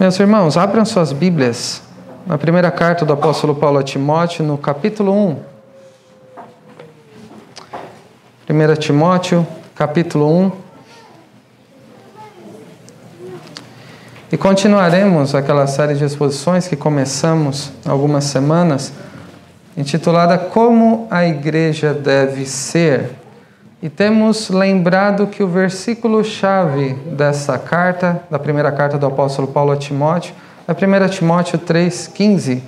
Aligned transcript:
Meus 0.00 0.18
irmãos, 0.18 0.56
abram 0.56 0.82
suas 0.82 1.12
Bíblias 1.12 1.82
na 2.26 2.38
primeira 2.38 2.70
carta 2.70 3.04
do 3.04 3.12
apóstolo 3.12 3.54
Paulo 3.54 3.78
a 3.78 3.82
Timóteo, 3.82 4.42
no 4.42 4.56
capítulo 4.56 5.12
1. 5.12 5.36
1 8.48 8.76
Timóteo, 8.78 9.46
capítulo 9.74 10.26
1. 10.26 10.52
E 14.32 14.38
continuaremos 14.38 15.34
aquela 15.34 15.66
série 15.66 15.94
de 15.94 16.02
exposições 16.02 16.66
que 16.66 16.76
começamos 16.76 17.70
algumas 17.84 18.24
semanas, 18.24 18.94
intitulada 19.76 20.38
Como 20.38 21.08
a 21.10 21.26
Igreja 21.26 21.92
Deve 21.92 22.46
Ser. 22.46 23.19
E 23.82 23.88
temos 23.88 24.50
lembrado 24.50 25.26
que 25.26 25.42
o 25.42 25.48
versículo-chave 25.48 26.92
dessa 27.16 27.58
carta, 27.58 28.22
da 28.30 28.38
primeira 28.38 28.70
carta 28.70 28.98
do 28.98 29.06
apóstolo 29.06 29.48
Paulo 29.48 29.72
a 29.72 29.76
Timóteo, 29.76 30.34
é 30.68 30.72
1 30.72 31.08
Timóteo 31.08 31.58
3,15, 31.58 32.60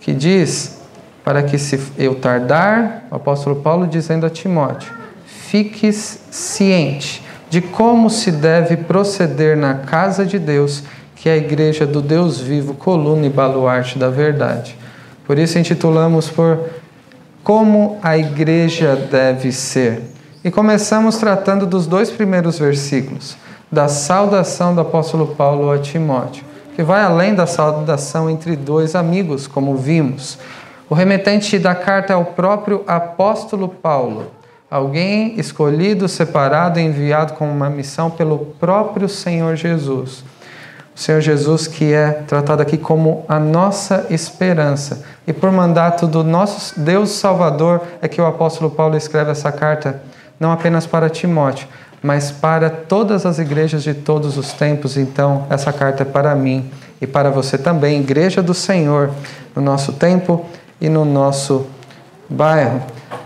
que 0.00 0.12
diz: 0.12 0.82
Para 1.24 1.42
que 1.42 1.56
se 1.56 1.80
eu 1.96 2.14
tardar, 2.16 3.06
o 3.10 3.14
apóstolo 3.14 3.56
Paulo 3.56 3.86
dizendo 3.86 4.26
a 4.26 4.30
Timóteo, 4.30 4.92
fiques 5.24 6.20
ciente 6.30 7.22
de 7.48 7.62
como 7.62 8.10
se 8.10 8.30
deve 8.30 8.76
proceder 8.76 9.56
na 9.56 9.74
casa 9.74 10.26
de 10.26 10.38
Deus, 10.38 10.84
que 11.16 11.30
é 11.30 11.32
a 11.32 11.36
igreja 11.38 11.86
do 11.86 12.02
Deus 12.02 12.38
vivo, 12.38 12.74
coluna 12.74 13.24
e 13.24 13.30
baluarte 13.30 13.98
da 13.98 14.10
verdade. 14.10 14.76
Por 15.26 15.38
isso 15.38 15.58
intitulamos 15.58 16.28
por 16.28 16.68
Como 17.42 17.98
a 18.02 18.18
igreja 18.18 18.94
deve 18.94 19.50
ser. 19.50 20.13
E 20.44 20.50
começamos 20.50 21.16
tratando 21.16 21.64
dos 21.64 21.86
dois 21.86 22.10
primeiros 22.10 22.58
versículos, 22.58 23.34
da 23.72 23.88
saudação 23.88 24.74
do 24.74 24.82
apóstolo 24.82 25.28
Paulo 25.28 25.72
a 25.72 25.78
Timóteo, 25.78 26.44
que 26.76 26.82
vai 26.82 27.02
além 27.02 27.34
da 27.34 27.46
saudação 27.46 28.28
entre 28.28 28.54
dois 28.54 28.94
amigos, 28.94 29.46
como 29.46 29.74
vimos. 29.74 30.38
O 30.90 30.94
remetente 30.94 31.58
da 31.58 31.74
carta 31.74 32.12
é 32.12 32.16
o 32.16 32.26
próprio 32.26 32.84
apóstolo 32.86 33.70
Paulo, 33.70 34.26
alguém 34.70 35.40
escolhido, 35.40 36.06
separado 36.10 36.78
e 36.78 36.82
enviado 36.82 37.32
com 37.32 37.50
uma 37.50 37.70
missão 37.70 38.10
pelo 38.10 38.38
próprio 38.60 39.08
Senhor 39.08 39.56
Jesus. 39.56 40.22
O 40.94 41.00
Senhor 41.00 41.22
Jesus 41.22 41.66
que 41.66 41.90
é 41.90 42.22
tratado 42.28 42.60
aqui 42.60 42.76
como 42.76 43.24
a 43.26 43.40
nossa 43.40 44.06
esperança. 44.10 45.06
E 45.26 45.32
por 45.32 45.50
mandato 45.50 46.06
do 46.06 46.22
nosso 46.22 46.78
Deus 46.78 47.12
Salvador 47.12 47.80
é 48.02 48.08
que 48.08 48.20
o 48.20 48.26
apóstolo 48.26 48.70
Paulo 48.70 48.94
escreve 48.94 49.30
essa 49.30 49.50
carta 49.50 50.02
não 50.38 50.52
apenas 50.52 50.86
para 50.86 51.08
Timóteo, 51.08 51.66
mas 52.02 52.30
para 52.30 52.68
todas 52.68 53.24
as 53.24 53.38
igrejas 53.38 53.82
de 53.82 53.94
todos 53.94 54.36
os 54.36 54.52
tempos. 54.52 54.96
Então, 54.96 55.46
essa 55.48 55.72
carta 55.72 56.02
é 56.02 56.06
para 56.06 56.34
mim 56.34 56.70
e 57.00 57.06
para 57.06 57.30
você 57.30 57.56
também, 57.56 58.00
Igreja 58.00 58.42
do 58.42 58.54
Senhor, 58.54 59.10
no 59.54 59.62
nosso 59.62 59.92
tempo 59.94 60.44
e 60.80 60.88
no 60.88 61.04
nosso 61.04 61.66
bairro. 62.28 62.82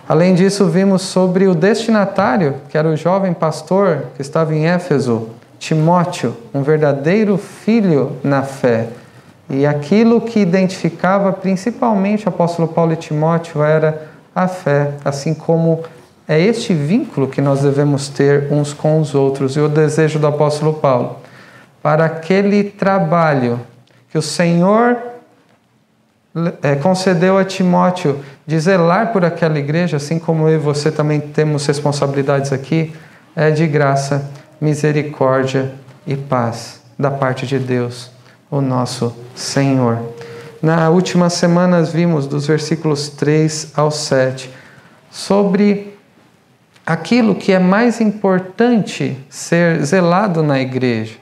Além 0.09 0.35
disso, 0.35 0.67
vimos 0.67 1.03
sobre 1.03 1.47
o 1.47 1.55
destinatário, 1.55 2.55
que 2.69 2.79
era 2.79 2.89
o 2.89 2.97
jovem 2.97 3.35
pastor 3.35 4.05
que 4.15 4.23
estava 4.23 4.55
em 4.55 4.67
Éfeso, 4.67 5.29
Timóteo, 5.59 6.37
um 6.55 6.63
verdadeiro 6.63 7.37
filho 7.37 8.13
na 8.23 8.43
fé. 8.43 8.89
E 9.51 9.67
aquilo 9.67 10.21
que 10.21 10.41
identificava 10.41 11.33
principalmente 11.33 12.27
o 12.27 12.29
apóstolo 12.29 12.69
Paulo 12.69 12.93
e 12.93 12.97
Timóteo 12.97 13.63
era 13.63 14.09
a 14.35 14.47
fé, 14.47 14.93
assim 15.05 15.35
como 15.35 15.83
é 16.29 16.39
este 16.39 16.75
vínculo 16.75 17.27
que 17.27 17.41
nós 17.41 17.63
devemos 17.63 18.09
ter 18.09 18.53
uns 18.53 18.75
com 18.75 19.01
os 19.01 19.15
outros 19.15 19.57
e 19.57 19.61
o 19.61 19.69
desejo 19.69 20.19
do 20.19 20.27
apóstolo 20.27 20.75
Paulo 20.75 21.17
para 21.83 22.05
aquele 22.05 22.65
trabalho 22.65 23.59
que 24.11 24.19
o 24.19 24.23
Senhor 24.23 24.99
é, 26.63 26.75
concedeu 26.75 27.39
a 27.39 27.45
Timóteo 27.45 28.21
de 28.47 28.61
zelar 28.61 29.13
por 29.13 29.25
aquela 29.25 29.59
igreja, 29.59 29.97
assim 29.97 30.19
como 30.19 30.49
eu 30.49 30.57
e 30.57 30.59
você 30.59 30.91
também 30.91 31.19
temos 31.19 31.65
responsabilidades 31.67 32.53
aqui, 32.53 32.93
é 33.35 33.51
de 33.51 33.67
graça, 33.67 34.31
misericórdia 34.61 35.73
e 36.07 36.15
paz 36.15 36.83
da 36.99 37.11
parte 37.11 37.47
de 37.47 37.59
Deus, 37.59 38.11
o 38.51 38.61
nosso 38.61 39.15
Senhor. 39.35 39.99
Na 40.61 40.91
última 40.91 41.31
semana 41.31 41.83
vimos 41.83 42.27
dos 42.27 42.47
versículos 42.47 43.09
3 43.09 43.73
ao 43.77 43.91
7 43.91 44.51
sobre 45.11 45.88
aquilo 46.89 47.35
que 47.35 47.53
é 47.53 47.59
mais 47.59 48.01
importante 48.01 49.15
ser 49.29 49.85
zelado 49.85 50.43
na 50.43 50.59
igreja. 50.59 51.17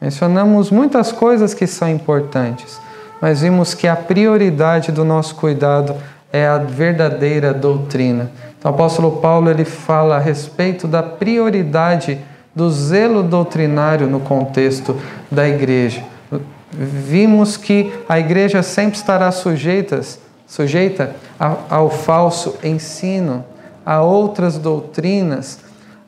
Mencionamos 0.00 0.70
muitas 0.70 1.12
coisas 1.12 1.52
que 1.52 1.66
são 1.66 1.90
importantes, 1.90 2.80
mas 3.20 3.42
vimos 3.42 3.74
que 3.74 3.86
a 3.86 3.94
prioridade 3.94 4.90
do 4.90 5.04
nosso 5.04 5.34
cuidado 5.34 5.94
é 6.32 6.46
a 6.46 6.56
verdadeira 6.56 7.52
doutrina. 7.52 8.30
Então, 8.58 8.70
o 8.70 8.74
apóstolo 8.74 9.18
Paulo 9.18 9.50
ele 9.50 9.66
fala 9.66 10.16
a 10.16 10.18
respeito 10.18 10.88
da 10.88 11.02
prioridade 11.02 12.18
do 12.54 12.70
zelo 12.70 13.22
doutrinário 13.22 14.06
no 14.06 14.20
contexto 14.20 14.96
da 15.30 15.46
igreja. 15.46 16.02
Vimos 16.72 17.58
que 17.58 17.92
a 18.08 18.18
igreja 18.18 18.62
sempre 18.62 18.96
estará 18.96 19.30
sujeitas, 19.30 20.18
sujeita 20.46 21.14
ao 21.68 21.90
falso 21.90 22.56
ensino, 22.64 23.44
a 23.90 24.00
outras 24.02 24.56
doutrinas, 24.56 25.58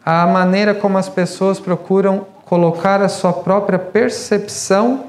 à 0.07 0.25
maneira 0.25 0.73
como 0.73 0.97
as 0.99 1.09
pessoas 1.09 1.59
procuram 1.59 2.25
colocar 2.45 3.03
a 3.03 3.09
sua 3.09 3.33
própria 3.33 3.77
percepção, 3.77 5.07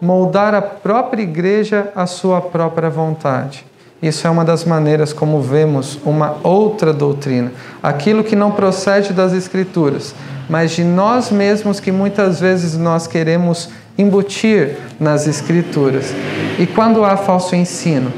moldar 0.00 0.52
a 0.52 0.60
própria 0.60 1.22
igreja 1.22 1.92
à 1.94 2.06
sua 2.06 2.40
própria 2.40 2.90
vontade. 2.90 3.64
Isso 4.02 4.26
é 4.26 4.30
uma 4.30 4.44
das 4.44 4.64
maneiras 4.64 5.12
como 5.12 5.40
vemos 5.40 6.00
uma 6.04 6.36
outra 6.42 6.92
doutrina, 6.92 7.52
aquilo 7.80 8.24
que 8.24 8.34
não 8.34 8.50
procede 8.50 9.12
das 9.12 9.32
Escrituras, 9.32 10.12
mas 10.48 10.72
de 10.72 10.82
nós 10.82 11.30
mesmos 11.30 11.78
que 11.78 11.92
muitas 11.92 12.40
vezes 12.40 12.76
nós 12.76 13.06
queremos 13.06 13.70
embutir 13.96 14.78
nas 14.98 15.28
Escrituras. 15.28 16.12
E 16.58 16.66
quando 16.66 17.04
há 17.04 17.16
falso 17.16 17.54
ensino, 17.54 18.12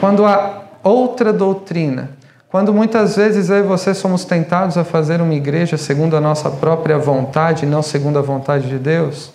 quando 0.00 0.26
há 0.26 0.64
outra 0.82 1.32
doutrina, 1.32 2.15
quando 2.50 2.72
muitas 2.72 3.16
vezes 3.16 3.50
eu 3.50 3.58
e 3.58 3.62
você 3.62 3.92
somos 3.92 4.24
tentados 4.24 4.78
a 4.78 4.84
fazer 4.84 5.20
uma 5.20 5.34
igreja 5.34 5.76
segundo 5.76 6.16
a 6.16 6.20
nossa 6.20 6.48
própria 6.48 6.96
vontade, 6.96 7.66
não 7.66 7.82
segundo 7.82 8.18
a 8.18 8.22
vontade 8.22 8.68
de 8.68 8.78
Deus, 8.78 9.32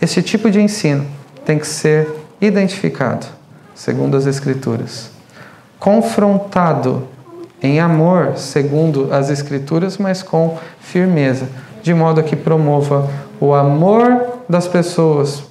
esse 0.00 0.22
tipo 0.22 0.50
de 0.50 0.60
ensino 0.60 1.06
tem 1.44 1.58
que 1.58 1.66
ser 1.66 2.08
identificado, 2.40 3.26
segundo 3.74 4.16
as 4.16 4.26
Escrituras, 4.26 5.10
confrontado 5.78 7.06
em 7.62 7.78
amor, 7.78 8.36
segundo 8.36 9.12
as 9.12 9.30
Escrituras, 9.30 9.98
mas 9.98 10.22
com 10.22 10.58
firmeza, 10.80 11.48
de 11.82 11.94
modo 11.94 12.22
que 12.22 12.34
promova 12.34 13.08
o 13.38 13.54
amor 13.54 14.40
das 14.48 14.66
pessoas 14.66 15.44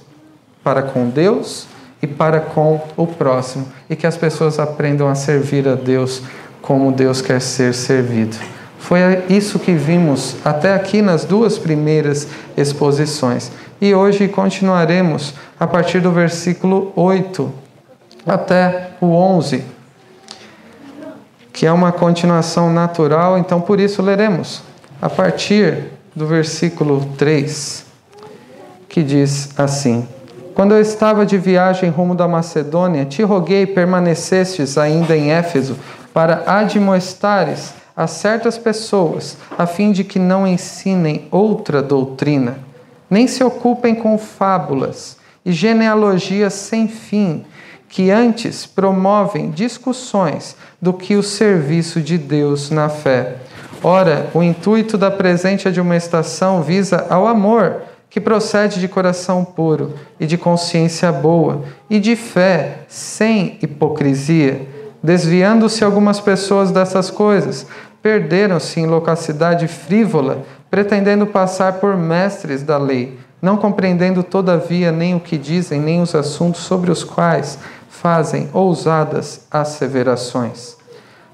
para 0.62 0.82
com 0.82 1.08
Deus 1.08 1.66
e 2.02 2.06
para 2.06 2.40
com 2.40 2.80
o 2.96 3.06
próximo, 3.06 3.66
e 3.88 3.96
que 3.96 4.06
as 4.06 4.16
pessoas 4.16 4.58
aprendam 4.58 5.08
a 5.08 5.14
servir 5.14 5.66
a 5.68 5.74
Deus 5.74 6.22
como 6.62 6.92
Deus 6.92 7.20
quer 7.20 7.40
ser 7.40 7.74
servido. 7.74 8.36
Foi 8.78 8.98
isso 9.28 9.58
que 9.58 9.72
vimos 9.72 10.36
até 10.44 10.74
aqui 10.74 11.02
nas 11.02 11.24
duas 11.24 11.58
primeiras 11.58 12.28
exposições. 12.56 13.50
E 13.80 13.94
hoje 13.94 14.28
continuaremos 14.28 15.34
a 15.58 15.66
partir 15.66 16.00
do 16.00 16.12
versículo 16.12 16.92
8 16.96 17.52
até 18.24 18.90
o 19.00 19.06
11, 19.06 19.64
que 21.52 21.66
é 21.66 21.72
uma 21.72 21.92
continuação 21.92 22.72
natural, 22.72 23.36
então 23.38 23.60
por 23.60 23.80
isso 23.80 24.00
leremos 24.00 24.62
a 25.00 25.10
partir 25.10 25.86
do 26.14 26.26
versículo 26.26 27.04
3, 27.18 27.84
que 28.88 29.02
diz 29.02 29.50
assim: 29.58 30.06
Quando 30.54 30.74
eu 30.74 30.80
estava 30.80 31.26
de 31.26 31.36
viagem 31.36 31.90
rumo 31.90 32.14
da 32.14 32.28
Macedônia, 32.28 33.04
te 33.04 33.22
roguei 33.22 33.66
permanecestes 33.66 34.78
ainda 34.78 35.16
em 35.16 35.32
Éfeso 35.32 35.76
para 36.12 36.44
admoestares 36.46 37.74
a 37.96 38.06
certas 38.06 38.56
pessoas, 38.58 39.36
a 39.56 39.66
fim 39.66 39.92
de 39.92 40.04
que 40.04 40.18
não 40.18 40.46
ensinem 40.46 41.28
outra 41.30 41.82
doutrina, 41.82 42.58
nem 43.08 43.26
se 43.26 43.44
ocupem 43.44 43.94
com 43.94 44.16
fábulas 44.16 45.16
e 45.44 45.52
genealogias 45.52 46.54
sem 46.54 46.88
fim, 46.88 47.44
que 47.88 48.10
antes 48.10 48.64
promovem 48.64 49.50
discussões 49.50 50.56
do 50.80 50.94
que 50.94 51.14
o 51.14 51.22
serviço 51.22 52.00
de 52.00 52.16
Deus 52.16 52.70
na 52.70 52.88
fé. 52.88 53.36
Ora, 53.82 54.30
o 54.32 54.42
intuito 54.42 54.96
da 54.96 55.10
presente 55.10 55.68
admoestação 55.68 56.62
visa 56.62 57.06
ao 57.10 57.26
amor, 57.26 57.82
que 58.08 58.20
procede 58.20 58.80
de 58.80 58.88
coração 58.88 59.44
puro 59.44 59.94
e 60.18 60.26
de 60.26 60.38
consciência 60.38 61.12
boa, 61.12 61.64
e 61.90 62.00
de 62.00 62.16
fé 62.16 62.84
sem 62.88 63.58
hipocrisia 63.60 64.71
Desviando-se 65.02 65.82
algumas 65.82 66.20
pessoas 66.20 66.70
dessas 66.70 67.10
coisas, 67.10 67.66
perderam-se 68.00 68.78
em 68.78 68.86
loquacidade 68.86 69.66
frívola, 69.66 70.44
pretendendo 70.70 71.26
passar 71.26 71.74
por 71.74 71.96
mestres 71.96 72.62
da 72.62 72.78
lei, 72.78 73.18
não 73.40 73.56
compreendendo 73.56 74.22
todavia 74.22 74.92
nem 74.92 75.14
o 75.14 75.20
que 75.20 75.36
dizem, 75.36 75.80
nem 75.80 76.00
os 76.00 76.14
assuntos 76.14 76.60
sobre 76.60 76.90
os 76.90 77.02
quais 77.02 77.58
fazem 77.88 78.48
ousadas 78.52 79.46
asseverações. 79.50 80.76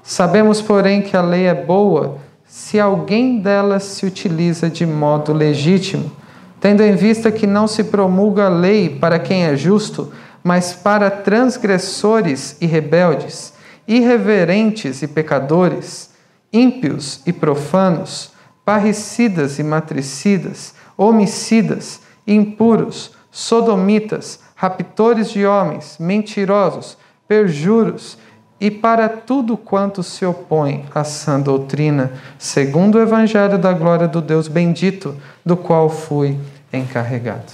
Sabemos, 0.01 0.61
porém, 0.61 1.01
que 1.01 1.15
a 1.15 1.21
lei 1.21 1.45
é 1.45 1.53
boa 1.53 2.17
se 2.47 2.79
alguém 2.79 3.39
delas 3.39 3.83
se 3.83 4.07
utiliza 4.07 4.69
de 4.69 4.83
modo 4.83 5.31
legítimo, 5.31 6.11
tendo 6.59 6.81
em 6.81 6.95
vista 6.95 7.31
que 7.31 7.45
não 7.45 7.67
se 7.67 7.83
promulga 7.83 8.47
a 8.47 8.49
lei 8.49 8.89
para 8.89 9.19
quem 9.19 9.45
é 9.45 9.55
justo, 9.55 10.11
mas 10.43 10.73
para 10.73 11.11
transgressores 11.11 12.57
e 12.59 12.65
rebeldes, 12.65 13.53
irreverentes 13.89 15.01
e 15.01 15.07
pecadores, 15.07 16.11
ímpios 16.53 17.21
e 17.25 17.33
profanos, 17.33 18.31
parricidas 18.63 19.57
e 19.57 19.63
matricidas, 19.63 20.75
homicidas, 20.95 21.99
impuros, 22.27 23.13
sodomitas, 23.31 24.41
raptores 24.55 25.31
de 25.31 25.43
homens, 25.43 25.97
mentirosos, 25.99 26.99
perjuros, 27.27 28.17
e 28.61 28.69
para 28.69 29.07
tudo 29.07 29.57
quanto 29.57 30.03
se 30.03 30.25
opõe 30.25 30.85
à 30.93 31.03
sã 31.03 31.39
doutrina, 31.39 32.11
segundo 32.37 32.95
o 32.95 33.01
Evangelho 33.01 33.57
da 33.57 33.71
glória 33.71 34.07
do 34.07 34.21
Deus 34.21 34.47
bendito, 34.49 35.15
do 35.45 35.55
qual 35.55 35.89
fui 35.89 36.37
encarregado. 36.71 37.53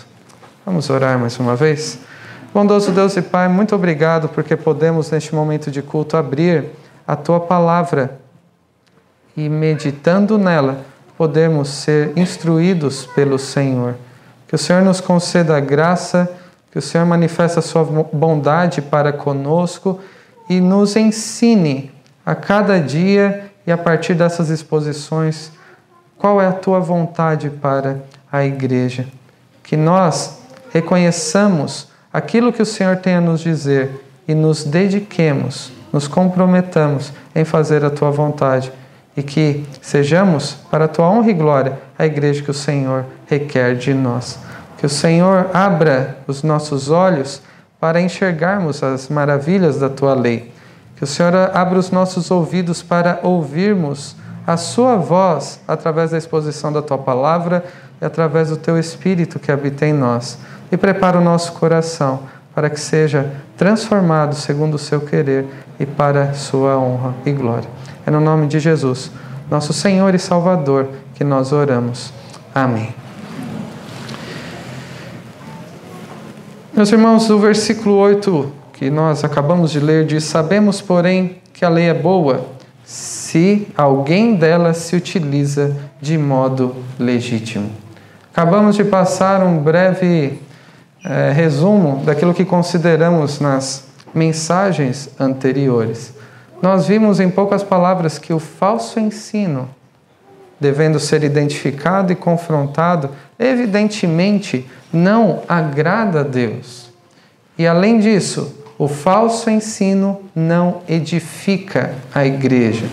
Vamos 0.66 0.90
orar 0.90 1.18
mais 1.20 1.38
uma 1.40 1.56
vez? 1.56 2.00
Bondoso 2.56 2.94
Deus 2.94 3.18
e 3.18 3.22
Pai, 3.22 3.50
muito 3.50 3.75
obrigado 3.75 4.30
porque 4.30 4.56
podemos, 4.56 5.12
neste 5.12 5.36
momento 5.36 5.69
de 5.69 5.81
culto, 5.81 6.16
abrir 6.16 6.68
a 7.06 7.13
tua 7.13 7.38
palavra 7.38 8.18
e, 9.36 9.50
meditando 9.50 10.38
nela, 10.38 10.86
podemos 11.18 11.68
ser 11.68 12.18
instruídos 12.18 13.07
pelo 13.07 13.38
Senhor. 13.38 13.96
Que 14.48 14.56
o 14.56 14.57
Senhor 14.57 14.81
nos 14.81 15.02
conceda 15.02 15.57
a 15.57 15.60
graça, 15.60 16.31
que 16.72 16.80
o 16.80 16.81
Senhor 16.81 17.06
manifeste 17.06 17.60
a 17.60 17.62
sua 17.62 17.84
bondade 17.84 18.81
para 18.81 19.12
conosco 19.12 20.00
e 20.50 20.62
nos 20.62 20.96
ensine 20.96 21.92
a 22.25 22.36
cada 22.36 22.80
dia 22.80 23.51
e 23.68 23.72
a 23.74 23.78
partir 23.78 24.13
dessas 24.13 24.50
exposições 24.50 25.51
qual 26.18 26.42
é 26.42 26.48
a 26.48 26.54
tua 26.54 26.80
vontade 26.80 27.50
para 27.50 27.98
a 28.31 28.46
igreja. 28.46 29.06
Que 29.62 29.75
nós 29.75 30.40
reconheçamos 30.72 31.94
aquilo 32.15 32.53
que 32.53 32.62
o 32.62 32.65
Senhor 32.65 32.95
tem 32.95 33.15
a 33.15 33.21
nos 33.21 33.41
dizer 33.41 34.06
e 34.25 34.33
nos 34.33 34.63
dediquemos, 34.63 35.69
nos 35.91 36.07
comprometamos 36.07 37.12
em 37.35 37.44
fazer 37.44 37.83
a 37.83 37.89
tua 37.89 38.09
vontade 38.09 38.71
e 39.17 39.21
que 39.21 39.65
sejamos, 39.81 40.56
para 40.71 40.85
a 40.85 40.88
tua 40.88 41.09
honra 41.09 41.29
e 41.29 41.33
glória, 41.33 41.77
a 42.00 42.06
igreja 42.06 42.41
que 42.41 42.51
o 42.51 42.53
Senhor 42.53 43.03
requer 43.27 43.75
de 43.75 43.94
nós. 43.94 44.39
Que 44.77 44.85
o 44.85 44.89
Senhor 44.89 45.50
abra 45.53 46.17
os 46.25 46.41
nossos 46.41 46.89
olhos 46.89 47.41
para 47.81 48.00
enxergarmos 48.00 48.81
as 48.81 49.09
maravilhas 49.09 49.77
da 49.77 49.89
tua 49.89 50.13
lei. 50.13 50.53
Que 50.95 51.03
o 51.03 51.07
Senhor 51.07 51.33
abra 51.53 51.77
os 51.77 51.91
nossos 51.91 52.31
ouvidos 52.31 52.81
para 52.81 53.19
ouvirmos 53.23 54.15
a 54.47 54.56
sua 54.56 54.95
voz 54.95 55.59
através 55.67 56.12
da 56.12 56.17
exposição 56.17 56.71
da 56.71 56.81
tua 56.81 56.97
palavra 56.97 57.65
e 58.01 58.06
através 58.06 58.50
do 58.50 58.57
teu 58.57 58.79
espírito 58.79 59.38
que 59.38 59.51
habita 59.51 59.85
em 59.85 59.94
nós. 59.94 60.38
E 60.71 60.77
prepara 60.77 61.17
o 61.17 61.23
nosso 61.23 61.53
coração 61.53 62.21
para 62.53 62.69
que 62.69 62.79
seja 62.79 63.31
transformado 63.57 64.35
segundo 64.35 64.75
o 64.75 64.79
seu 64.79 65.01
querer 65.01 65.45
e 65.79 65.85
para 65.85 66.33
sua 66.33 66.77
honra 66.77 67.13
e 67.25 67.31
glória. 67.31 67.69
É 68.06 68.12
no 68.12 68.21
nome 68.21 68.47
de 68.47 68.59
Jesus, 68.59 69.12
nosso 69.50 69.73
Senhor 69.73 70.15
e 70.15 70.19
Salvador, 70.19 70.89
que 71.13 71.23
nós 71.23 71.51
oramos. 71.51 72.13
Amém. 72.53 72.94
Meus 76.73 76.91
irmãos, 76.91 77.29
o 77.29 77.39
versículo 77.39 77.95
8 77.95 78.51
que 78.73 78.89
nós 78.89 79.23
acabamos 79.23 79.71
de 79.71 79.79
ler 79.79 80.06
diz: 80.06 80.25
Sabemos, 80.25 80.81
porém, 80.81 81.38
que 81.53 81.63
a 81.63 81.69
lei 81.69 81.85
é 81.85 81.94
boa 81.94 82.45
se 82.83 83.67
alguém 83.75 84.35
dela 84.35 84.73
se 84.73 84.95
utiliza 84.95 85.75
de 86.00 86.17
modo 86.17 86.75
legítimo. 87.00 87.71
Acabamos 88.31 88.75
de 88.75 88.83
passar 88.83 89.41
um 89.41 89.57
breve 89.57 90.39
é, 91.06 91.31
resumo 91.31 92.04
daquilo 92.04 92.34
que 92.34 92.44
consideramos 92.44 93.40
nas 93.40 93.86
mensagens 94.13 95.10
anteriores. 95.19 96.13
Nós 96.62 96.88
vimos 96.88 97.19
em 97.19 97.30
poucas 97.30 97.63
palavras 97.63 98.18
que 98.18 98.34
o 98.34 98.40
falso 98.40 99.00
ensino, 99.00 99.69
devendo 100.60 101.00
ser 101.00 101.24
identificado 101.24 102.12
e 102.12 102.16
confrontado, 102.16 103.12
evidentemente 103.38 104.68
não 104.92 105.42
agrada 105.48 106.22
a 106.22 106.24
Deus. 106.24 106.90
E 107.58 107.68
além 107.68 108.00
disso, 108.00 108.56
o 108.78 108.88
falso 108.88 109.50
ensino 109.50 110.22
não 110.36 110.81
edifica 110.88 111.94
a 112.13 112.25
igreja. 112.25 112.88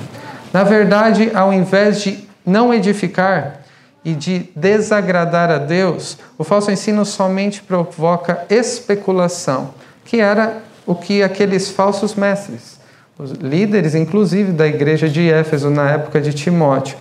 Na 0.52 0.64
verdade, 0.64 1.30
ao 1.34 1.52
invés 1.52 2.02
de 2.02 2.28
não 2.44 2.74
edificar 2.74 3.61
e 4.04 4.14
de 4.14 4.50
desagradar 4.56 5.50
a 5.50 5.58
Deus, 5.58 6.18
o 6.36 6.44
falso 6.44 6.70
ensino 6.70 7.04
somente 7.04 7.62
provoca 7.62 8.44
especulação, 8.50 9.70
que 10.04 10.20
era 10.20 10.58
o 10.86 10.94
que 10.94 11.22
aqueles 11.22 11.70
falsos 11.70 12.14
mestres, 12.14 12.80
os 13.18 13.30
líderes 13.32 13.94
inclusive 13.94 14.52
da 14.52 14.66
igreja 14.66 15.08
de 15.08 15.30
Éfeso 15.30 15.70
na 15.70 15.90
época 15.90 16.20
de 16.20 16.32
Timóteo, 16.32 16.96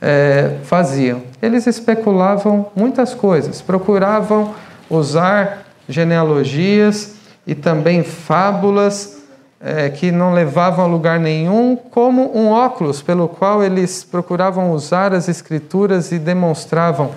é, 0.00 0.56
faziam. 0.62 1.22
Eles 1.42 1.66
especulavam 1.66 2.70
muitas 2.76 3.14
coisas, 3.14 3.60
procuravam 3.60 4.54
usar 4.88 5.64
genealogias 5.88 7.14
e 7.46 7.54
também 7.54 8.04
fábulas 8.04 9.17
é, 9.60 9.88
que 9.88 10.12
não 10.12 10.32
levavam 10.32 10.84
a 10.84 10.88
lugar 10.88 11.18
nenhum, 11.18 11.76
como 11.76 12.36
um 12.36 12.48
óculos 12.48 13.02
pelo 13.02 13.28
qual 13.28 13.62
eles 13.62 14.04
procuravam 14.04 14.72
usar 14.72 15.12
as 15.12 15.28
escrituras 15.28 16.12
e 16.12 16.18
demonstravam 16.18 17.10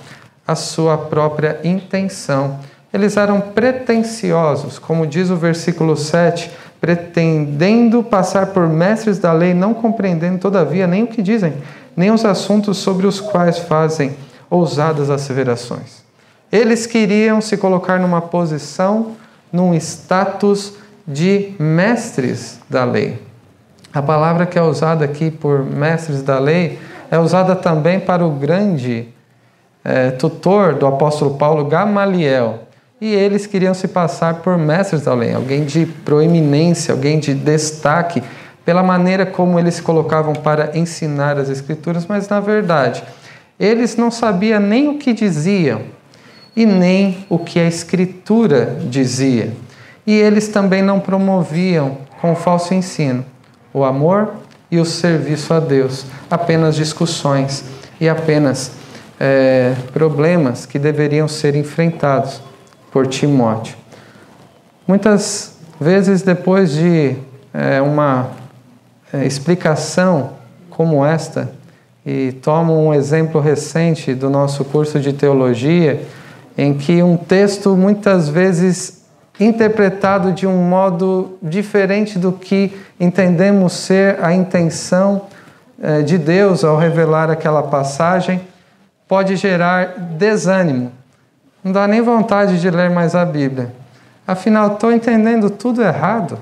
a 0.48 0.56
sua 0.56 0.98
própria 0.98 1.60
intenção. 1.64 2.60
Eles 2.94 3.16
eram 3.16 3.40
pretensiosos, 3.40 4.80
como 4.80 5.08
diz 5.08 5.30
o 5.30 5.36
versículo 5.36 5.96
7, 5.96 6.52
pretendendo 6.80 8.04
passar 8.04 8.48
por 8.48 8.68
mestres 8.68 9.20
da 9.20 9.32
lei, 9.32 9.54
não 9.54 9.74
compreendendo, 9.74 10.40
todavia, 10.40 10.88
nem 10.88 11.04
o 11.04 11.08
que 11.08 11.22
dizem 11.22 11.54
nem 11.96 12.12
os 12.12 12.26
assuntos 12.26 12.78
sobre 12.78 13.06
os 13.06 13.20
quais 13.20 13.60
fazem 13.60 14.16
ousadas 14.50 15.10
asseverações. 15.10 16.02
Eles 16.52 16.86
queriam 16.86 17.40
se 17.42 17.58
colocar 17.58 18.00
numa 18.00 18.22
posição, 18.22 19.14
num 19.52 19.74
status 19.76 20.74
de 21.08 21.54
mestres 21.60 22.60
da 22.70 22.84
lei. 22.84 23.22
A 23.94 24.02
palavra 24.02 24.46
que 24.46 24.58
é 24.58 24.62
usada 24.62 25.04
aqui 25.04 25.30
por 25.30 25.64
mestres 25.66 26.24
da 26.24 26.40
lei 26.40 26.80
é 27.10 27.20
usada 27.20 27.56
também 27.56 28.00
para 28.00 28.26
o 28.26 28.32
grande 28.32 29.10
é, 29.84 30.12
tutor 30.12 30.76
do 30.76 30.88
apóstolo 30.88 31.36
Paulo, 31.36 31.66
Gamaliel. 31.66 32.60
E 33.02 33.14
eles 33.14 33.48
queriam 33.48 33.74
se 33.74 33.88
passar 33.88 34.36
por 34.36 34.58
mestres 34.58 35.02
da 35.02 35.14
lei, 35.14 35.34
alguém 35.34 35.66
de 35.66 35.86
proeminência, 35.86 36.94
alguém 36.94 37.20
de 37.20 37.34
destaque 37.34 38.24
pela 38.64 38.84
maneira 38.84 39.26
como 39.26 39.60
eles 39.60 39.76
se 39.76 39.82
colocavam 39.82 40.34
para 40.34 40.78
ensinar 40.78 41.38
as 41.38 41.50
Escrituras, 41.50 42.06
mas 42.06 42.30
na 42.30 42.40
verdade, 42.40 43.04
eles 43.60 43.98
não 43.98 44.12
sabiam 44.12 44.60
nem 44.60 44.88
o 44.88 44.98
que 44.98 45.14
diziam 45.14 45.82
e 46.56 46.66
nem 46.66 47.26
o 47.28 47.40
que 47.40 47.60
a 47.60 47.68
Escritura 47.68 48.78
dizia. 48.88 49.52
E 50.06 50.14
eles 50.14 50.48
também 50.48 50.82
não 50.82 51.00
promoviam 51.00 51.98
com 52.20 52.32
o 52.32 52.36
falso 52.36 52.74
ensino 52.74 53.26
o 53.74 53.84
amor 53.84 54.34
e 54.70 54.80
o 54.80 54.86
serviço 54.86 55.54
a 55.54 55.60
Deus, 55.60 56.06
apenas 56.30 56.76
discussões 56.76 57.64
e 58.00 58.08
apenas 58.08 58.72
é, 59.20 59.76
problemas 59.94 60.66
que 60.66 60.80
deveriam 60.80 61.28
ser 61.28 61.56
enfrentados 61.56 62.42
por 62.92 63.08
Timóteo. 63.08 63.76
Muitas 64.88 65.56
vezes, 65.80 66.22
depois 66.22 66.72
de 66.72 67.16
é, 67.54 67.82
uma 67.82 68.30
é, 69.14 69.26
explicação 69.26 70.34
como 70.70 71.06
esta, 71.06 71.52
e 72.06 72.32
tomo 72.32 72.74
um 72.74 72.94
exemplo 72.94 73.40
recente 73.40 74.14
do 74.16 74.30
nosso 74.30 74.66
curso 74.66 75.00
de 75.00 75.14
teologia, 75.14 76.04
em 76.58 76.74
que 76.74 77.04
um 77.04 77.16
texto 77.16 77.76
muitas 77.78 78.28
vezes 78.28 79.01
interpretado 79.40 80.32
de 80.32 80.46
um 80.46 80.58
modo 80.64 81.38
diferente 81.42 82.20
do 82.20 82.32
que 82.32 82.72
entendemos 83.00 83.74
ser 83.74 84.24
a 84.24 84.34
intenção 84.34 85.24
é, 85.82 86.02
de 86.02 86.18
Deus 86.18 86.64
ao 86.64 86.78
revelar 86.78 87.30
aquela 87.30 87.64
passagem, 87.64 88.42
pode 89.08 89.36
gerar 89.36 89.96
desânimo. 90.18 90.92
Não 91.64 91.72
dá 91.72 91.88
nem 91.88 92.02
vontade 92.02 92.60
de 92.60 92.70
ler 92.70 92.90
mais 92.90 93.16
a 93.16 93.26
Bíblia. 93.26 93.74
Afinal, 94.28 94.74
estou 94.74 94.92
entendendo 94.92 95.50
tudo 95.50 95.82
errado. 95.82 96.38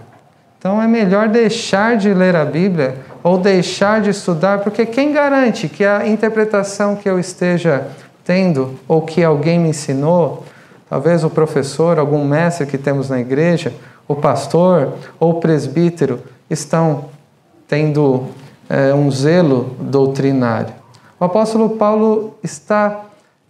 Então 0.58 0.82
é 0.82 0.88
melhor 0.88 1.30
deixar 1.30 1.96
de 1.96 2.14
ler 2.14 2.36
a 2.36 2.44
Bíblia 2.44 2.98
ou 3.24 3.38
deixar 3.38 4.02
de 4.02 4.10
estudar, 4.10 4.60
porque 4.60 4.86
quem 4.86 5.14
garante 5.14 5.68
que 5.68 5.86
a 5.86 6.06
interpretação 6.06 6.96
que 6.96 7.10
eu 7.10 7.20
esteja 7.20 7.88
tendo, 8.24 8.78
ou 8.88 9.02
que 9.02 9.24
alguém 9.24 9.58
me 9.58 9.70
ensinou, 9.70 10.46
talvez 10.90 11.24
o 11.24 11.30
professor, 11.30 12.00
algum 12.00 12.26
mestre 12.26 12.66
que 12.66 12.78
temos 12.78 13.10
na 13.10 13.20
igreja, 13.20 13.74
o 14.08 14.16
pastor 14.16 14.94
ou 15.20 15.32
o 15.32 15.40
presbítero, 15.40 16.22
estão 16.50 17.06
tendo 17.68 18.26
é, 18.68 18.94
um 18.94 19.12
zelo 19.12 19.76
doutrinário. 19.80 20.74
O 21.20 21.26
apóstolo 21.26 21.72
Paulo 21.72 22.36
está 22.42 23.06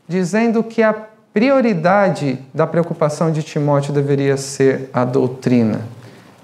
dizendo 0.08 0.64
que 0.64 0.84
a 0.84 0.94
prioridade 1.34 2.40
da 2.54 2.68
preocupação 2.68 3.32
de 3.32 3.44
Timóteo 3.44 3.94
deveria 3.94 4.36
ser 4.36 4.90
a 4.92 5.06
doutrina, 5.06 5.82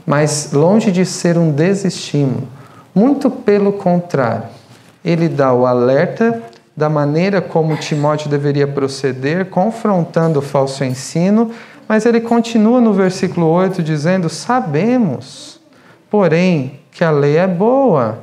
mas 0.05 0.51
longe 0.53 0.91
de 0.91 1.05
ser 1.05 1.37
um 1.37 1.51
desestímulo, 1.51 2.47
muito 2.93 3.29
pelo 3.29 3.73
contrário, 3.73 4.43
ele 5.03 5.27
dá 5.27 5.53
o 5.53 5.65
alerta 5.65 6.41
da 6.75 6.89
maneira 6.89 7.41
como 7.41 7.77
Timóteo 7.77 8.29
deveria 8.29 8.67
proceder, 8.67 9.45
confrontando 9.45 10.39
o 10.39 10.41
falso 10.41 10.83
ensino, 10.83 11.51
mas 11.87 12.05
ele 12.05 12.19
continua 12.19 12.81
no 12.81 12.93
versículo 12.93 13.47
8 13.47 13.81
dizendo: 13.81 14.27
Sabemos, 14.29 15.61
porém, 16.09 16.79
que 16.91 17.03
a 17.03 17.11
lei 17.11 17.37
é 17.37 17.47
boa, 17.47 18.19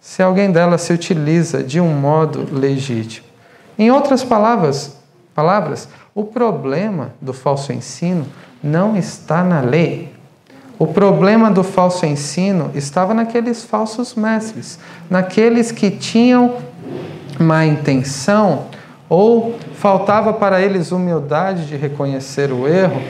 se 0.00 0.22
alguém 0.22 0.50
dela 0.50 0.76
se 0.76 0.92
utiliza 0.92 1.62
de 1.62 1.80
um 1.80 1.88
modo 1.88 2.48
legítimo. 2.52 3.26
Em 3.78 3.90
outras 3.90 4.22
palavras, 4.22 4.96
palavras, 5.34 5.88
o 6.14 6.24
problema 6.24 7.14
do 7.20 7.32
falso 7.32 7.72
ensino 7.72 8.26
não 8.62 8.96
está 8.96 9.42
na 9.42 9.60
lei. 9.60 10.12
O 10.78 10.86
problema 10.86 11.50
do 11.50 11.62
falso 11.62 12.04
ensino 12.04 12.70
estava 12.74 13.14
naqueles 13.14 13.62
falsos 13.62 14.14
mestres, 14.14 14.78
naqueles 15.08 15.70
que 15.70 15.90
tinham 15.90 16.56
má 17.38 17.64
intenção 17.64 18.66
ou 19.08 19.58
faltava 19.74 20.32
para 20.32 20.60
eles 20.60 20.90
humildade 20.90 21.66
de 21.66 21.76
reconhecer 21.76 22.50
o 22.52 22.66
erro, 22.66 23.00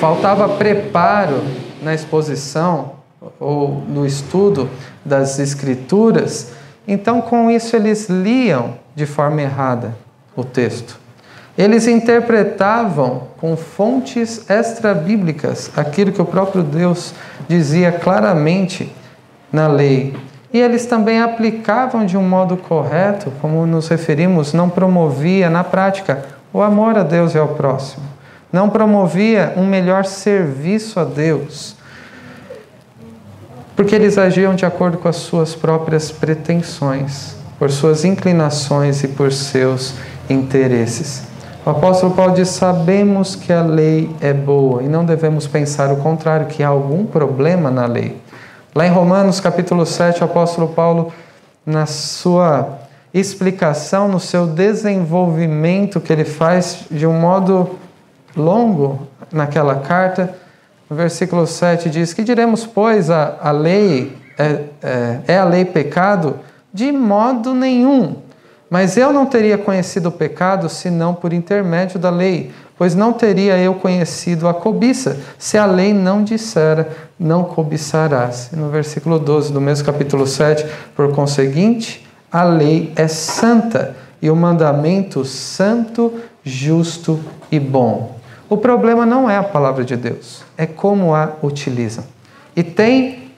faltava 0.00 0.48
preparo 0.48 1.42
na 1.82 1.94
exposição 1.94 2.92
ou 3.38 3.82
no 3.88 4.04
estudo 4.04 4.68
das 5.04 5.38
Escrituras, 5.38 6.52
então 6.86 7.20
com 7.20 7.50
isso 7.50 7.76
eles 7.76 8.08
liam 8.08 8.74
de 8.94 9.06
forma 9.06 9.40
errada 9.42 9.94
o 10.34 10.42
texto. 10.42 10.98
Eles 11.56 11.86
interpretavam 11.86 13.28
com 13.38 13.56
fontes 13.56 14.48
extra-bíblicas 14.48 15.70
aquilo 15.76 16.12
que 16.12 16.22
o 16.22 16.24
próprio 16.24 16.62
Deus 16.62 17.12
dizia 17.48 17.92
claramente 17.92 18.90
na 19.52 19.68
lei. 19.68 20.16
E 20.52 20.58
eles 20.58 20.86
também 20.86 21.20
aplicavam 21.20 22.04
de 22.04 22.16
um 22.16 22.28
modo 22.28 22.56
correto, 22.56 23.32
como 23.40 23.64
nos 23.66 23.88
referimos, 23.88 24.52
não 24.52 24.68
promovia 24.68 25.48
na 25.48 25.62
prática 25.62 26.24
o 26.52 26.60
amor 26.60 26.98
a 26.98 27.02
Deus 27.02 27.34
e 27.34 27.38
ao 27.38 27.48
próximo. 27.48 28.04
Não 28.52 28.68
promovia 28.68 29.52
um 29.56 29.64
melhor 29.64 30.04
serviço 30.04 30.98
a 30.98 31.04
Deus 31.04 31.78
porque 33.80 33.94
eles 33.94 34.18
agiam 34.18 34.54
de 34.54 34.66
acordo 34.66 34.98
com 34.98 35.08
as 35.08 35.16
suas 35.16 35.54
próprias 35.54 36.12
pretensões, 36.12 37.34
por 37.58 37.70
suas 37.70 38.04
inclinações 38.04 39.02
e 39.02 39.08
por 39.08 39.32
seus 39.32 39.94
interesses. 40.28 41.22
O 41.64 41.70
apóstolo 41.70 42.14
Paulo 42.14 42.34
diz: 42.34 42.50
Sabemos 42.50 43.34
que 43.34 43.50
a 43.50 43.62
lei 43.62 44.14
é 44.20 44.34
boa 44.34 44.82
e 44.82 44.86
não 44.86 45.02
devemos 45.02 45.46
pensar 45.46 45.90
o 45.90 45.96
contrário, 45.96 46.46
que 46.46 46.62
há 46.62 46.68
algum 46.68 47.06
problema 47.06 47.70
na 47.70 47.86
lei. 47.86 48.20
Lá 48.72 48.86
em 48.86 48.90
Romanos 48.90 49.40
capítulo 49.40 49.84
7, 49.84 50.20
o 50.20 50.24
apóstolo 50.26 50.68
Paulo, 50.68 51.12
na 51.66 51.86
sua 51.86 52.78
explicação, 53.12 54.06
no 54.06 54.20
seu 54.20 54.46
desenvolvimento 54.46 56.00
que 56.00 56.12
ele 56.12 56.24
faz 56.24 56.84
de 56.88 57.04
um 57.04 57.12
modo 57.12 57.80
longo 58.36 59.08
naquela 59.32 59.80
carta, 59.80 60.36
no 60.88 60.94
versículo 60.94 61.48
7 61.48 61.90
diz: 61.90 62.12
Que 62.12 62.22
diremos, 62.22 62.64
pois, 62.64 63.10
a, 63.10 63.38
a 63.42 63.50
lei 63.50 64.16
é, 64.38 64.64
é, 64.80 65.20
é 65.26 65.38
a 65.38 65.44
lei 65.44 65.64
pecado? 65.64 66.38
De 66.72 66.92
modo 66.92 67.52
nenhum. 67.52 68.18
Mas 68.70 68.96
eu 68.96 69.12
não 69.12 69.26
teria 69.26 69.58
conhecido 69.58 70.10
o 70.10 70.12
pecado 70.12 70.68
senão 70.68 71.12
por 71.12 71.32
intermédio 71.32 71.98
da 71.98 72.08
lei, 72.08 72.52
pois 72.80 72.94
não 72.94 73.12
teria 73.12 73.58
eu 73.58 73.74
conhecido 73.74 74.48
a 74.48 74.54
cobiça, 74.54 75.18
se 75.38 75.58
a 75.58 75.66
lei 75.66 75.92
não 75.92 76.24
dissera, 76.24 76.90
não 77.18 77.44
cobiçarás. 77.44 78.48
E 78.54 78.56
no 78.56 78.70
versículo 78.70 79.18
12 79.18 79.52
do 79.52 79.60
mesmo 79.60 79.84
capítulo 79.84 80.26
7, 80.26 80.64
por 80.96 81.12
conseguinte, 81.12 82.08
a 82.32 82.42
lei 82.42 82.90
é 82.96 83.06
santa 83.06 83.94
e 84.22 84.30
o 84.30 84.34
mandamento 84.34 85.26
santo, 85.26 86.20
justo 86.42 87.20
e 87.52 87.60
bom. 87.60 88.18
O 88.48 88.56
problema 88.56 89.04
não 89.04 89.28
é 89.28 89.36
a 89.36 89.42
palavra 89.42 89.84
de 89.84 89.94
Deus, 89.94 90.42
é 90.56 90.64
como 90.64 91.14
a 91.14 91.34
utilizam. 91.42 92.04
E 92.56 92.62
tem 92.62 93.30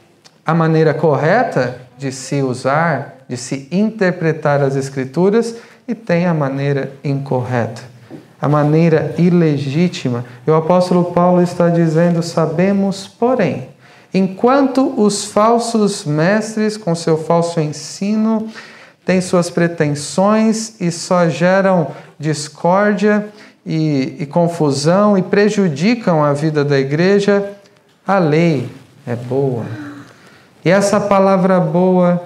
a 0.46 0.54
maneira 0.54 0.94
correta 0.94 1.80
de 1.98 2.12
se 2.12 2.40
usar, 2.42 3.16
de 3.28 3.36
se 3.36 3.66
interpretar 3.72 4.62
as 4.62 4.76
Escrituras, 4.76 5.56
e 5.88 5.96
tem 5.96 6.26
a 6.26 6.32
maneira 6.32 6.92
incorreta, 7.02 7.82
a 8.42 8.48
maneira 8.48 9.14
ilegítima. 9.16 10.24
E 10.44 10.50
o 10.50 10.54
apóstolo 10.56 11.04
Paulo 11.12 11.40
está 11.40 11.68
dizendo: 11.68 12.24
sabemos, 12.24 13.06
porém, 13.06 13.68
enquanto 14.12 15.00
os 15.00 15.24
falsos 15.24 16.04
mestres, 16.04 16.76
com 16.76 16.92
seu 16.92 17.16
falso 17.16 17.60
ensino, 17.60 18.48
têm 19.06 19.20
suas 19.20 19.48
pretensões 19.48 20.80
e 20.80 20.90
só 20.90 21.28
geram 21.28 21.92
discórdia 22.18 23.28
e, 23.64 24.16
e 24.18 24.26
confusão 24.26 25.16
e 25.16 25.22
prejudicam 25.22 26.24
a 26.24 26.32
vida 26.32 26.64
da 26.64 26.78
igreja, 26.78 27.52
a 28.04 28.18
lei 28.18 28.68
é 29.06 29.14
boa. 29.14 29.64
E 30.64 30.70
essa 30.70 31.00
palavra 31.00 31.60
boa 31.60 32.22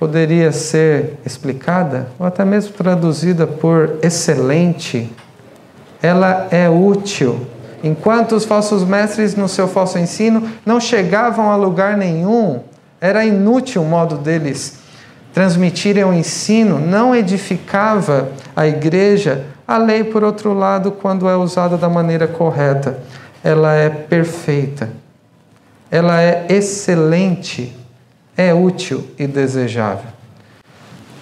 poderia 0.00 0.50
ser 0.50 1.18
explicada 1.24 2.08
ou 2.18 2.26
até 2.26 2.44
mesmo 2.44 2.72
traduzida 2.72 3.46
por 3.46 3.98
excelente. 4.02 5.12
Ela 6.02 6.48
é 6.50 6.68
útil. 6.68 7.46
Enquanto 7.82 8.32
os 8.34 8.44
falsos 8.44 8.84
mestres, 8.84 9.34
no 9.34 9.48
seu 9.48 9.68
falso 9.68 9.98
ensino, 9.98 10.48
não 10.66 10.80
chegavam 10.80 11.50
a 11.50 11.56
lugar 11.56 11.96
nenhum, 11.96 12.60
era 13.00 13.24
inútil 13.24 13.82
o 13.82 13.84
modo 13.84 14.16
deles 14.16 14.78
transmitirem 15.38 16.02
o 16.04 16.12
ensino, 16.12 16.80
não 16.80 17.14
edificava 17.14 18.30
a 18.56 18.66
igreja, 18.66 19.46
a 19.66 19.76
lei, 19.76 20.02
por 20.02 20.24
outro 20.24 20.52
lado, 20.52 20.90
quando 20.90 21.28
é 21.28 21.36
usada 21.36 21.76
da 21.76 21.88
maneira 21.88 22.26
correta, 22.26 22.98
ela 23.44 23.72
é 23.72 23.88
perfeita, 23.88 24.90
ela 25.90 26.20
é 26.20 26.46
excelente, 26.48 27.72
é 28.36 28.52
útil 28.52 29.06
e 29.16 29.28
desejável. 29.28 30.17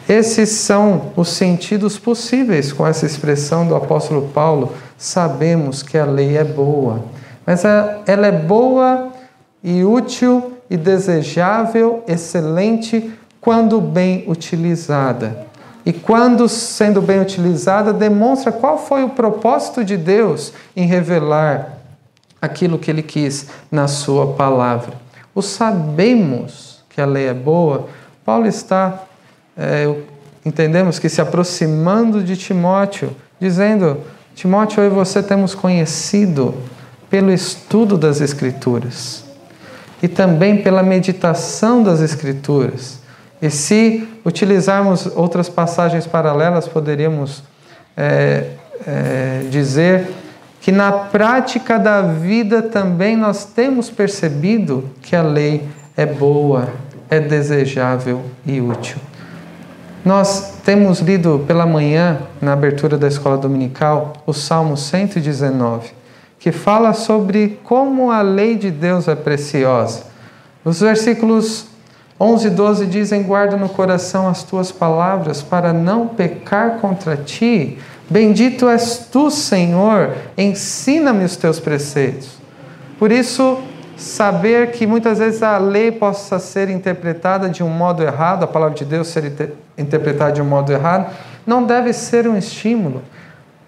Esses 0.08 0.50
são 0.50 1.12
os 1.16 1.28
sentidos 1.28 1.98
possíveis 1.98 2.72
com 2.72 2.86
essa 2.86 3.04
expressão 3.04 3.66
do 3.66 3.74
apóstolo 3.74 4.28
Paulo. 4.28 4.72
Sabemos 4.96 5.82
que 5.82 5.98
a 5.98 6.04
lei 6.04 6.36
é 6.36 6.44
boa, 6.44 7.04
mas 7.44 7.64
ela 7.64 8.26
é 8.26 8.32
boa 8.32 9.12
e 9.62 9.84
útil 9.84 10.52
e 10.70 10.76
desejável, 10.76 12.04
excelente, 12.06 13.12
quando 13.40 13.80
bem 13.80 14.24
utilizada 14.28 15.46
e 15.86 15.92
quando 15.92 16.48
sendo 16.48 17.00
bem 17.00 17.20
utilizada, 17.20 17.92
demonstra 17.92 18.50
qual 18.50 18.76
foi 18.76 19.04
o 19.04 19.10
propósito 19.10 19.84
de 19.84 19.96
Deus 19.96 20.52
em 20.74 20.84
revelar 20.84 21.78
aquilo 22.42 22.76
que 22.76 22.90
ele 22.90 23.02
quis 23.02 23.46
na 23.70 23.86
sua 23.86 24.32
palavra. 24.32 24.94
O 25.32 25.40
sabemos 25.40 26.82
que 26.90 27.00
a 27.00 27.06
lei 27.06 27.28
é 27.28 27.34
boa, 27.34 27.88
Paulo 28.24 28.48
está, 28.48 29.04
é, 29.56 29.92
entendemos 30.44 30.98
que 30.98 31.08
se 31.08 31.20
aproximando 31.20 32.22
de 32.22 32.36
Timóteo, 32.36 33.10
dizendo: 33.40 34.00
Timóteo, 34.34 34.82
eu 34.82 34.86
e 34.86 34.94
você 34.94 35.22
temos 35.22 35.54
conhecido 35.54 36.54
pelo 37.08 37.32
estudo 37.32 37.96
das 37.96 38.20
Escrituras 38.20 39.24
e 40.02 40.08
também 40.08 40.62
pela 40.62 40.82
meditação 40.82 41.82
das 41.82 42.00
Escrituras 42.00 43.00
e 43.40 43.50
se 43.50 44.08
utilizarmos 44.24 45.06
outras 45.14 45.48
passagens 45.48 46.06
paralelas, 46.06 46.66
poderíamos 46.66 47.42
é, 47.96 48.50
é, 48.86 49.46
dizer 49.50 50.08
que 50.60 50.72
na 50.72 50.90
prática 50.90 51.78
da 51.78 52.02
vida 52.02 52.62
também 52.62 53.16
nós 53.16 53.44
temos 53.44 53.90
percebido 53.90 54.90
que 55.02 55.14
a 55.14 55.22
lei 55.22 55.68
é 55.96 56.06
boa, 56.06 56.68
é 57.08 57.20
desejável 57.20 58.22
e 58.44 58.60
útil. 58.60 58.98
Nós 60.06 60.60
temos 60.64 61.00
lido 61.00 61.42
pela 61.48 61.66
manhã, 61.66 62.20
na 62.40 62.52
abertura 62.52 62.96
da 62.96 63.08
escola 63.08 63.36
dominical, 63.36 64.12
o 64.24 64.32
Salmo 64.32 64.76
119, 64.76 65.90
que 66.38 66.52
fala 66.52 66.92
sobre 66.92 67.58
como 67.64 68.12
a 68.12 68.22
lei 68.22 68.54
de 68.54 68.70
Deus 68.70 69.08
é 69.08 69.16
preciosa. 69.16 70.04
Os 70.64 70.78
versículos 70.78 71.66
11 72.20 72.46
e 72.46 72.50
12 72.50 72.86
dizem: 72.86 73.24
Guarda 73.24 73.56
no 73.56 73.68
coração 73.68 74.28
as 74.28 74.44
tuas 74.44 74.70
palavras 74.70 75.42
para 75.42 75.72
não 75.72 76.06
pecar 76.06 76.78
contra 76.78 77.16
ti. 77.16 77.76
Bendito 78.08 78.68
és 78.68 79.08
tu, 79.10 79.28
Senhor, 79.28 80.14
ensina-me 80.38 81.24
os 81.24 81.34
teus 81.34 81.58
preceitos. 81.58 82.28
Por 82.96 83.10
isso, 83.10 83.58
saber 83.96 84.72
que 84.72 84.86
muitas 84.86 85.18
vezes 85.18 85.42
a 85.42 85.58
lei 85.58 85.90
possa 85.90 86.38
ser 86.38 86.68
interpretada 86.68 87.48
de 87.48 87.62
um 87.62 87.68
modo 87.68 88.02
errado, 88.02 88.44
a 88.44 88.46
palavra 88.46 88.74
de 88.74 88.84
Deus 88.84 89.08
ser 89.08 89.54
interpretada 89.76 90.32
de 90.32 90.42
um 90.42 90.44
modo 90.44 90.70
errado, 90.72 91.10
não 91.46 91.64
deve 91.64 91.92
ser 91.92 92.28
um 92.28 92.36
estímulo, 92.36 93.02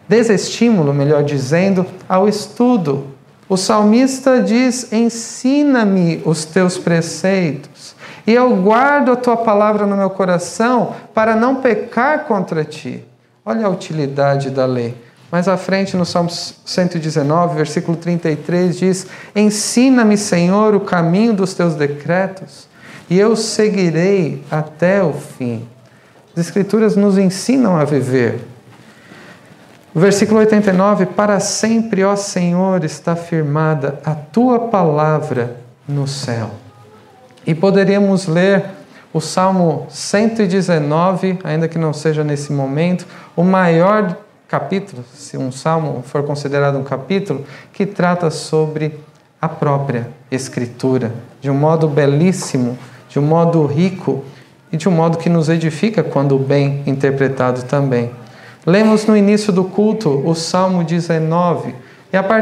desestímulo, 0.07 0.93
melhor 0.93 1.23
dizendo, 1.23 1.87
ao 2.09 2.29
estudo. 2.29 3.07
O 3.49 3.57
salmista 3.57 4.43
diz: 4.43 4.93
Ensina-me 4.93 6.23
os 6.25 6.45
teus 6.45 6.77
preceitos, 6.77 7.97
e 8.27 8.35
eu 8.35 8.55
guardo 8.57 9.13
a 9.13 9.17
tua 9.17 9.39
palavra 9.39 9.87
no 9.87 9.97
meu 9.97 10.11
coração 10.11 10.95
para 11.15 11.35
não 11.35 11.57
pecar 11.57 12.27
contra 12.27 12.65
ti. 12.65 13.03
Olha 13.45 13.67
a 13.67 13.71
utilidade 13.71 14.51
da 14.51 14.67
lei. 14.67 15.08
Mais 15.31 15.47
à 15.47 15.57
frente, 15.59 15.97
no 15.97 16.07
Salmo 16.07 16.31
119, 16.31 17.57
versículo 17.57 17.97
33, 17.97 18.79
diz: 18.79 19.07
Ensina-me, 19.37 20.17
Senhor, 20.17 20.75
o 20.75 20.81
caminho 20.81 21.35
dos 21.35 21.53
teus 21.53 21.75
decretos, 21.75 22.67
e 23.11 23.19
eu 23.19 23.37
seguirei 23.37 24.43
até 24.51 25.03
o 25.03 25.13
fim. 25.13 25.69
As 26.35 26.47
Escrituras 26.47 26.97
nos 26.97 27.19
ensinam 27.19 27.77
a 27.77 27.85
viver. 27.85 28.41
O 29.95 30.01
versículo 30.01 30.41
89: 30.41 31.07
Para 31.07 31.41
sempre, 31.41 32.05
ó 32.05 32.17
Senhor, 32.17 32.83
está 32.85 33.15
firmada 33.15 34.01
a 34.05 34.15
tua 34.15 34.69
palavra 34.69 35.57
no 35.87 36.07
céu. 36.07 36.51
E 37.47 37.55
poderíamos 37.55 38.27
ler 38.27 38.65
o 39.13 39.21
Salmo 39.21 39.87
119, 39.91 41.39
ainda 41.45 41.69
que 41.69 41.79
não 41.79 41.93
seja 41.93 42.23
nesse 42.23 42.53
momento, 42.53 43.07
o 43.35 43.43
maior 43.43 44.17
capítulo, 44.49 45.05
se 45.15 45.37
um 45.37 45.53
salmo 45.53 46.03
for 46.03 46.23
considerado 46.23 46.79
um 46.79 46.83
capítulo, 46.83 47.45
que 47.71 47.85
trata 47.85 48.31
sobre 48.31 48.99
a 49.41 49.49
própria 49.49 50.09
Escritura, 50.31 51.13
de 51.41 51.51
um 51.51 51.55
modo 51.55 51.87
belíssimo, 51.87 52.77
de 53.11 53.19
um 53.19 53.23
modo 53.23 53.65
rico 53.67 54.25
e 54.73 54.77
de 54.77 54.89
um 54.89 54.93
modo 54.93 55.19
que 55.19 55.29
nos 55.29 55.51
edifica 55.51 56.03
quando 56.03 56.39
bem 56.39 56.83
interpretado 56.87 57.63
também. 57.65 58.11
Lemos 58.67 59.07
no 59.07 59.17
início 59.17 59.53
do 59.53 59.65
culto 59.65 60.23
o 60.27 60.35
Salmo 60.35 60.83
19, 60.83 61.75
e 62.11 62.17
a, 62.17 62.23
par 62.23 62.41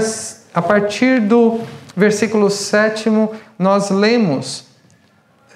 a 0.54 0.62
partir 0.62 1.20
do 1.20 1.60
versículo 1.96 2.50
7 2.50 3.10
nós 3.58 3.90
lemos 3.90 4.64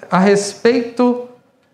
a 0.09 0.19
respeito 0.19 1.29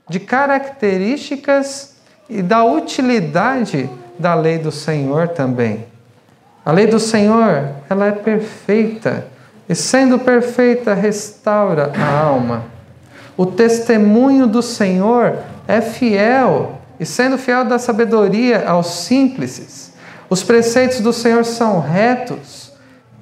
de 0.07 0.19
características 0.19 1.95
e 2.29 2.41
da 2.41 2.63
utilidade 2.63 3.89
da 4.19 4.33
lei 4.33 4.57
do 4.57 4.71
Senhor 4.71 5.29
também. 5.29 5.85
A 6.65 6.71
lei 6.71 6.87
do 6.87 6.99
Senhor, 6.99 7.69
ela 7.89 8.07
é 8.07 8.11
perfeita, 8.11 9.27
e 9.69 9.75
sendo 9.75 10.19
perfeita, 10.19 10.93
restaura 10.93 11.91
a 11.97 12.21
alma. 12.21 12.63
O 13.37 13.45
testemunho 13.45 14.47
do 14.47 14.61
Senhor 14.61 15.37
é 15.67 15.79
fiel, 15.79 16.81
e 16.99 17.05
sendo 17.05 17.37
fiel 17.37 17.63
da 17.63 17.77
sabedoria 17.77 18.67
aos 18.67 18.87
simples. 18.87 19.93
Os 20.29 20.43
preceitos 20.43 20.99
do 20.99 21.13
Senhor 21.13 21.45
são 21.45 21.79
retos, 21.79 22.73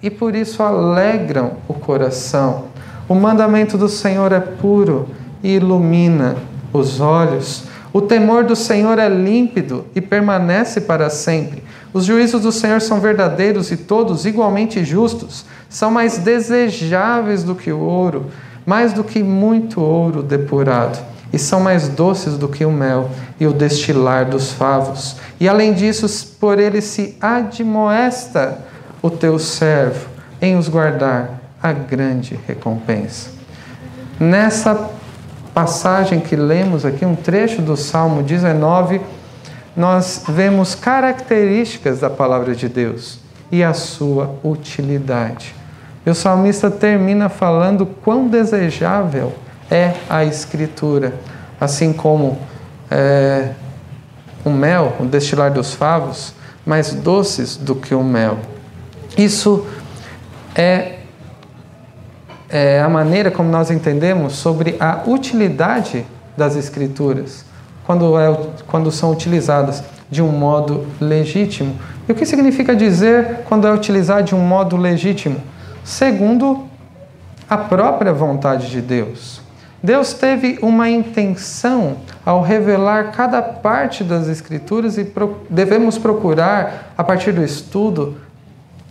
e 0.01 0.09
por 0.09 0.35
isso 0.35 0.63
alegram 0.63 1.57
o 1.67 1.73
coração. 1.73 2.65
O 3.07 3.13
mandamento 3.13 3.77
do 3.77 3.87
Senhor 3.87 4.31
é 4.31 4.39
puro 4.39 5.09
e 5.43 5.55
ilumina 5.55 6.35
os 6.73 6.99
olhos. 6.99 7.65
O 7.95 8.01
temor 8.01 8.43
do 8.43 8.57
Senhor 8.57 8.99
é 8.99 9.07
límpido 9.07 9.85
e 9.95 10.01
permanece 10.01 10.81
para 10.81 11.09
sempre. 11.09 11.63
Os 11.93 12.03
juízos 12.03 12.41
do 12.41 12.51
Senhor 12.51 12.81
são 12.81 12.99
verdadeiros 12.99 13.71
e 13.71 13.77
todos 13.77 14.25
igualmente 14.25 14.83
justos. 14.83 15.45
São 15.69 15.89
mais 15.89 16.17
desejáveis 16.17 17.41
do 17.41 17.55
que 17.55 17.71
o 17.71 17.79
ouro, 17.79 18.25
mais 18.65 18.91
do 18.91 19.01
que 19.01 19.23
muito 19.23 19.79
ouro 19.79 20.21
depurado. 20.21 21.01
E 21.31 21.39
são 21.39 21.61
mais 21.61 21.87
doces 21.87 22.37
do 22.37 22.49
que 22.49 22.65
o 22.65 22.71
mel 22.71 23.09
e 23.39 23.47
o 23.47 23.53
destilar 23.53 24.25
dos 24.25 24.51
favos. 24.51 25.15
E 25.39 25.47
além 25.47 25.73
disso, 25.73 26.35
por 26.37 26.59
ele 26.59 26.81
se 26.81 27.15
admoesta 27.21 28.59
o 29.01 29.09
teu 29.09 29.39
servo 29.39 30.09
em 30.41 30.57
os 30.57 30.67
guardar 30.67 31.39
a 31.63 31.71
grande 31.71 32.37
recompensa. 32.45 33.29
Nessa 34.19 34.94
passagem 35.55 36.19
que 36.19 36.35
lemos 36.35 36.85
aqui, 36.85 37.05
um 37.05 37.15
trecho 37.15 37.61
do 37.61 37.77
Salmo 37.77 38.21
19, 38.21 38.99
nós 39.73 40.25
vemos 40.27 40.75
características 40.75 42.01
da 42.01 42.09
palavra 42.09 42.53
de 42.53 42.67
Deus 42.67 43.19
e 43.49 43.63
a 43.63 43.73
sua 43.73 44.35
utilidade. 44.43 45.55
E 46.05 46.09
o 46.09 46.13
salmista 46.13 46.69
termina 46.69 47.29
falando 47.29 47.85
quão 47.85 48.27
desejável 48.27 49.33
é 49.71 49.93
a 50.09 50.25
Escritura, 50.25 51.13
assim 51.59 51.93
como 51.93 52.37
é, 52.91 53.51
o 54.43 54.49
mel, 54.49 54.93
o 54.99 55.05
destilar 55.05 55.53
dos 55.53 55.73
favos, 55.73 56.33
mais 56.65 56.93
doces 56.93 57.55
do 57.55 57.75
que 57.75 57.95
o 57.95 58.03
mel. 58.03 58.39
Isso 59.17 59.65
é 60.53 60.99
é, 62.55 62.79
a 62.79 62.87
maneira 62.87 63.29
como 63.29 63.49
nós 63.49 63.69
entendemos 63.69 64.37
sobre 64.37 64.77
a 64.79 65.01
utilidade 65.05 66.05
das 66.37 66.55
Escrituras, 66.55 67.43
quando, 67.85 68.17
é, 68.17 68.33
quando 68.65 68.89
são 68.93 69.11
utilizadas 69.11 69.83
de 70.09 70.21
um 70.21 70.29
modo 70.29 70.87
legítimo. 71.01 71.75
E 72.07 72.13
o 72.13 72.15
que 72.15 72.25
significa 72.25 72.73
dizer 72.73 73.41
quando 73.49 73.67
é 73.67 73.73
utilizado 73.73 74.23
de 74.23 74.33
um 74.33 74.39
modo 74.39 74.77
legítimo? 74.77 75.35
Segundo 75.83 76.63
a 77.49 77.57
própria 77.57 78.13
vontade 78.13 78.69
de 78.69 78.81
Deus. 78.81 79.41
Deus 79.83 80.13
teve 80.13 80.57
uma 80.61 80.89
intenção 80.89 81.97
ao 82.25 82.41
revelar 82.41 83.11
cada 83.11 83.41
parte 83.41 84.01
das 84.01 84.29
Escrituras 84.29 84.97
e 84.97 85.05
devemos 85.49 85.97
procurar, 85.97 86.93
a 86.97 87.03
partir 87.03 87.33
do 87.33 87.43
estudo, 87.43 88.15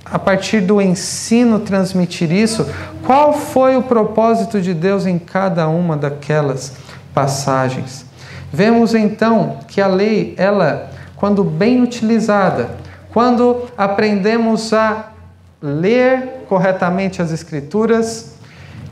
a 0.04 0.18
partir 0.18 0.60
do 0.60 0.80
ensino 0.80 1.60
transmitir 1.60 2.30
isso, 2.30 2.66
qual 3.04 3.32
foi 3.32 3.76
o 3.76 3.82
propósito 3.82 4.60
de 4.60 4.74
Deus 4.74 5.06
em 5.06 5.18
cada 5.18 5.66
uma 5.68 5.96
daquelas 5.96 6.74
passagens. 7.14 8.04
Vemos 8.52 8.94
então 8.94 9.58
que 9.66 9.80
a 9.80 9.86
lei, 9.86 10.34
ela, 10.36 10.90
quando 11.16 11.42
bem 11.42 11.82
utilizada, 11.82 12.70
quando 13.12 13.62
aprendemos 13.76 14.72
a 14.72 15.10
ler 15.62 16.44
corretamente 16.48 17.22
as 17.22 17.32
escrituras, 17.32 18.34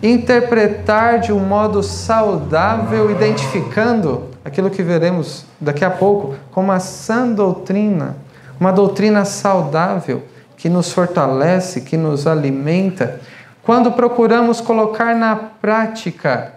interpretar 0.03 1.21
de 1.21 1.33
um 1.33 1.39
modo 1.39 1.83
saudável, 1.83 3.11
identificando 3.11 4.25
aquilo 4.45 4.71
que 4.71 4.83
veremos 4.83 5.45
daqui 5.61 5.85
a 5.85 5.91
pouco 5.91 6.35
como 6.51 6.73
a 6.73 6.81
sã 6.81 7.29
doutrina, 7.29 8.17
uma 8.59 8.73
doutrina 8.73 9.25
saudável, 9.25 10.25
que 10.63 10.69
nos 10.69 10.93
fortalece, 10.93 11.81
que 11.81 11.97
nos 11.97 12.25
alimenta, 12.25 13.21
quando 13.65 13.91
procuramos 13.91 14.61
colocar 14.61 15.13
na 15.13 15.35
prática, 15.35 16.55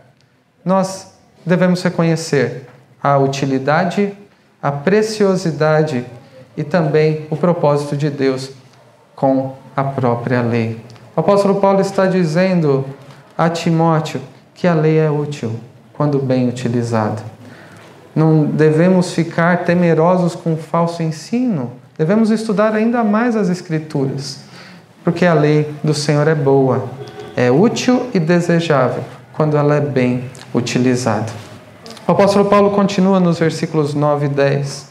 nós 0.64 1.18
devemos 1.44 1.82
reconhecer 1.82 2.70
a 3.02 3.18
utilidade, 3.18 4.16
a 4.62 4.72
preciosidade 4.72 6.06
e 6.56 6.64
também 6.64 7.26
o 7.32 7.36
propósito 7.36 7.98
de 7.98 8.12
Deus 8.12 8.52
com 9.16 9.56
a 9.76 9.84
própria 9.84 10.44
lei. 10.44 10.80
O 11.16 11.22
apóstolo 11.22 11.60
Paulo 11.60 11.82
está 11.82 12.06
dizendo 12.06 12.86
a 13.36 13.50
Timóteo 13.50 14.22
que 14.54 14.68
a 14.68 14.76
lei 14.76 15.00
é 15.00 15.10
útil 15.10 15.60
quando 15.94 16.20
bem 16.20 16.48
utilizada. 16.48 17.24
Não 18.16 18.46
devemos 18.46 19.14
ficar 19.14 19.66
temerosos 19.66 20.36
com 20.36 20.54
o 20.54 20.58
falso 20.58 21.02
ensino, 21.02 21.72
Devemos 21.98 22.30
estudar 22.30 22.76
ainda 22.76 23.06
mais 23.06 23.38
as 23.38 23.48
Escrituras, 23.48 24.40
porque 25.02 25.26
a 25.26 25.34
lei 25.34 25.74
do 25.82 25.94
Senhor 25.94 26.28
é 26.28 26.36
boa, 26.36 26.90
é 27.38 27.50
útil 27.50 28.08
e 28.14 28.20
desejável 28.20 29.02
quando 29.32 29.56
ela 29.56 29.76
é 29.76 29.80
bem 29.80 30.26
utilizada. 30.54 31.32
O 32.06 32.12
apóstolo 32.12 32.50
Paulo 32.50 32.72
continua 32.72 33.18
nos 33.22 33.40
versículos 33.40 33.94
9 33.94 34.26
e 34.26 34.30
10, 34.30 34.90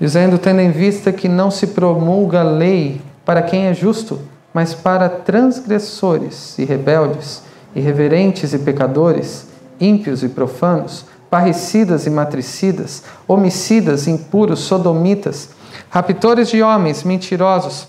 dizendo: 0.00 0.36
Tendo 0.36 0.60
em 0.60 0.72
vista 0.72 1.12
que 1.12 1.28
não 1.28 1.48
se 1.48 1.68
promulga 1.68 2.40
a 2.40 2.44
lei 2.44 3.00
para 3.24 3.42
quem 3.42 3.66
é 3.66 3.74
justo, 3.74 4.18
mas 4.52 4.74
para 4.74 5.08
transgressores 5.08 6.58
e 6.58 6.64
rebeldes, 6.64 7.42
irreverentes 7.72 8.52
e 8.52 8.58
pecadores, 8.58 9.46
ímpios 9.80 10.24
e 10.24 10.28
profanos, 10.28 11.04
parricidas 11.30 12.04
e 12.04 12.10
matricidas, 12.10 13.04
homicidas, 13.28 14.08
impuros, 14.08 14.60
sodomitas, 14.60 15.50
raptores 15.90 16.48
de 16.48 16.62
homens, 16.62 17.02
mentirosos, 17.02 17.88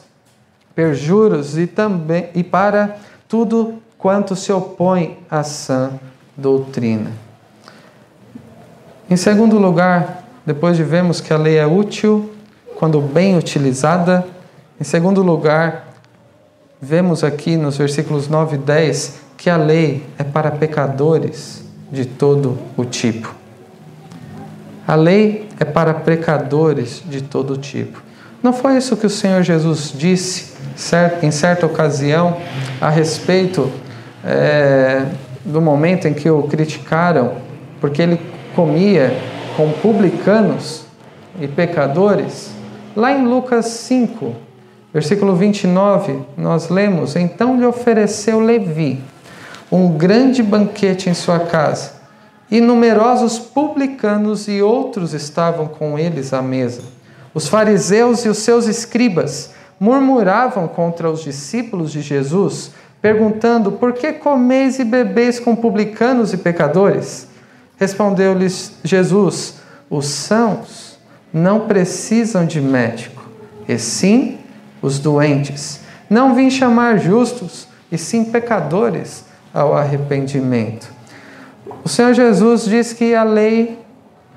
perjuros 0.76 1.58
e 1.58 1.66
também 1.68 2.30
e 2.36 2.44
para 2.44 2.98
tudo 3.28 3.82
quanto 3.98 4.36
se 4.36 4.52
opõe 4.52 5.18
à 5.30 5.44
sã 5.44 5.92
doutrina. 6.36 7.12
Em 9.10 9.16
segundo 9.16 9.58
lugar, 9.58 10.24
depois 10.46 10.78
de 10.78 10.84
vermos 10.84 11.20
que 11.20 11.34
a 11.34 11.38
lei 11.38 11.58
é 11.58 11.66
útil 11.66 12.32
quando 12.76 13.02
bem 13.02 13.38
utilizada, 13.38 14.26
em 14.80 14.84
segundo 14.84 15.24
lugar, 15.24 15.88
vemos 16.80 17.24
aqui 17.24 17.58
nos 17.58 17.78
versículos 17.78 18.28
9 18.28 18.56
e 18.56 18.60
10 18.60 19.22
que 19.36 19.50
a 19.50 19.58
lei 19.58 20.06
é 20.18 20.24
para 20.24 20.52
pecadores 20.52 21.64
de 21.92 22.06
todo 22.06 22.58
o 22.76 22.86
tipo. 22.86 23.34
A 24.88 24.94
lei 24.96 25.47
é 25.60 25.66
para 25.66 25.94
pecadores 25.94 27.02
de 27.06 27.22
todo 27.22 27.58
tipo. 27.58 28.02
Não 28.42 28.54
foi 28.54 28.78
isso 28.78 28.96
que 28.96 29.06
o 29.06 29.10
Senhor 29.10 29.42
Jesus 29.42 29.94
disse 29.96 30.54
em 31.24 31.32
certa 31.32 31.66
ocasião 31.66 32.38
a 32.80 32.90
respeito 32.90 33.72
é, 34.24 35.06
do 35.44 35.60
momento 35.60 36.08
em 36.08 36.14
que 36.14 36.30
o 36.30 36.44
criticaram, 36.44 37.36
porque 37.82 38.02
ele 38.02 38.22
comia 38.56 39.18
com 39.56 39.72
publicanos 39.72 40.86
e 41.40 41.48
pecadores? 41.48 42.52
Lá 42.96 43.12
em 43.12 43.26
Lucas 43.26 43.66
5, 43.66 44.36
versículo 44.94 45.36
29, 45.36 46.20
nós 46.38 46.70
lemos: 46.70 47.16
Então 47.16 47.60
lhe 47.60 47.66
ofereceu 47.66 48.40
Levi 48.40 49.02
um 49.72 49.90
grande 49.90 50.42
banquete 50.42 51.10
em 51.10 51.14
sua 51.14 51.40
casa, 51.40 51.92
e 52.50 52.62
numerosos 52.62 53.38
publicanos 53.38 54.48
e 54.48 54.62
outros 54.62 55.14
estavam 55.14 55.68
com 55.68 56.00
eles 56.00 56.34
à 56.34 56.42
mesa. 56.42 56.82
Os 57.34 57.48
fariseus 57.48 58.26
e 58.26 58.30
os 58.30 58.40
seus 58.40 58.68
escribas 58.68 59.52
murmuravam 59.80 60.68
contra 60.68 61.10
os 61.10 61.24
discípulos 61.24 61.92
de 61.92 62.02
Jesus, 62.02 62.72
perguntando: 63.02 63.74
Por 63.74 63.94
que 63.94 64.14
comeis 64.14 64.80
e 64.80 64.84
bebeis 64.84 65.40
com 65.40 65.56
publicanos 65.56 66.34
e 66.34 66.38
pecadores? 66.38 67.28
Respondeu-lhes 67.78 68.74
Jesus: 68.84 69.56
Os 69.90 70.08
sãos 70.08 70.98
não 71.32 71.68
precisam 71.68 72.46
de 72.46 72.60
médico, 72.60 73.22
e 73.68 73.78
sim 73.78 74.40
os 74.82 74.98
doentes. 75.00 75.82
Não 76.10 76.34
vim 76.34 76.50
chamar 76.50 76.98
justos, 76.98 77.68
e 77.92 77.98
sim 77.98 78.24
pecadores 78.26 79.26
ao 79.54 79.76
arrependimento. 79.76 80.97
O 81.84 81.90
Senhor 81.90 82.14
Jesus 82.14 82.66
diz 82.66 82.94
que 82.94 83.16
a 83.16 83.24
lei 83.24 83.80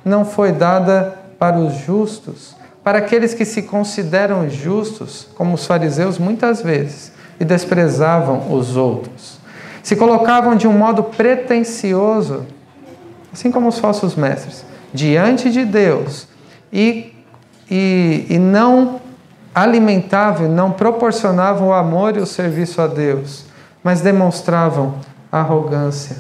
não 0.04 0.24
foi 0.24 0.52
dada 0.52 1.18
para 1.38 1.58
os 1.58 1.74
justos, 1.74 2.56
para 2.82 2.98
aqueles 2.98 3.34
que 3.34 3.44
se 3.44 3.62
consideram 3.62 4.48
justos, 4.48 5.28
como 5.34 5.54
os 5.54 5.66
fariseus 5.66 6.18
muitas 6.18 6.62
vezes, 6.62 7.12
e 7.38 7.44
desprezavam 7.44 8.52
os 8.52 8.76
outros. 8.76 9.38
Se 9.82 9.96
colocavam 9.96 10.54
de 10.54 10.68
um 10.68 10.72
modo 10.72 11.02
pretensioso, 11.02 12.46
assim 13.32 13.50
como 13.50 13.68
os 13.68 13.78
falsos 13.78 14.14
mestres, 14.14 14.64
diante 14.92 15.50
de 15.50 15.64
Deus 15.64 16.28
e, 16.72 17.14
e, 17.70 18.26
e 18.28 18.38
não 18.38 19.00
alimentavam, 19.54 20.48
não 20.48 20.70
proporcionavam 20.72 21.68
o 21.68 21.72
amor 21.72 22.16
e 22.16 22.20
o 22.20 22.26
serviço 22.26 22.80
a 22.80 22.86
Deus, 22.86 23.44
mas 23.82 24.00
demonstravam 24.00 24.94
arrogância, 25.30 26.16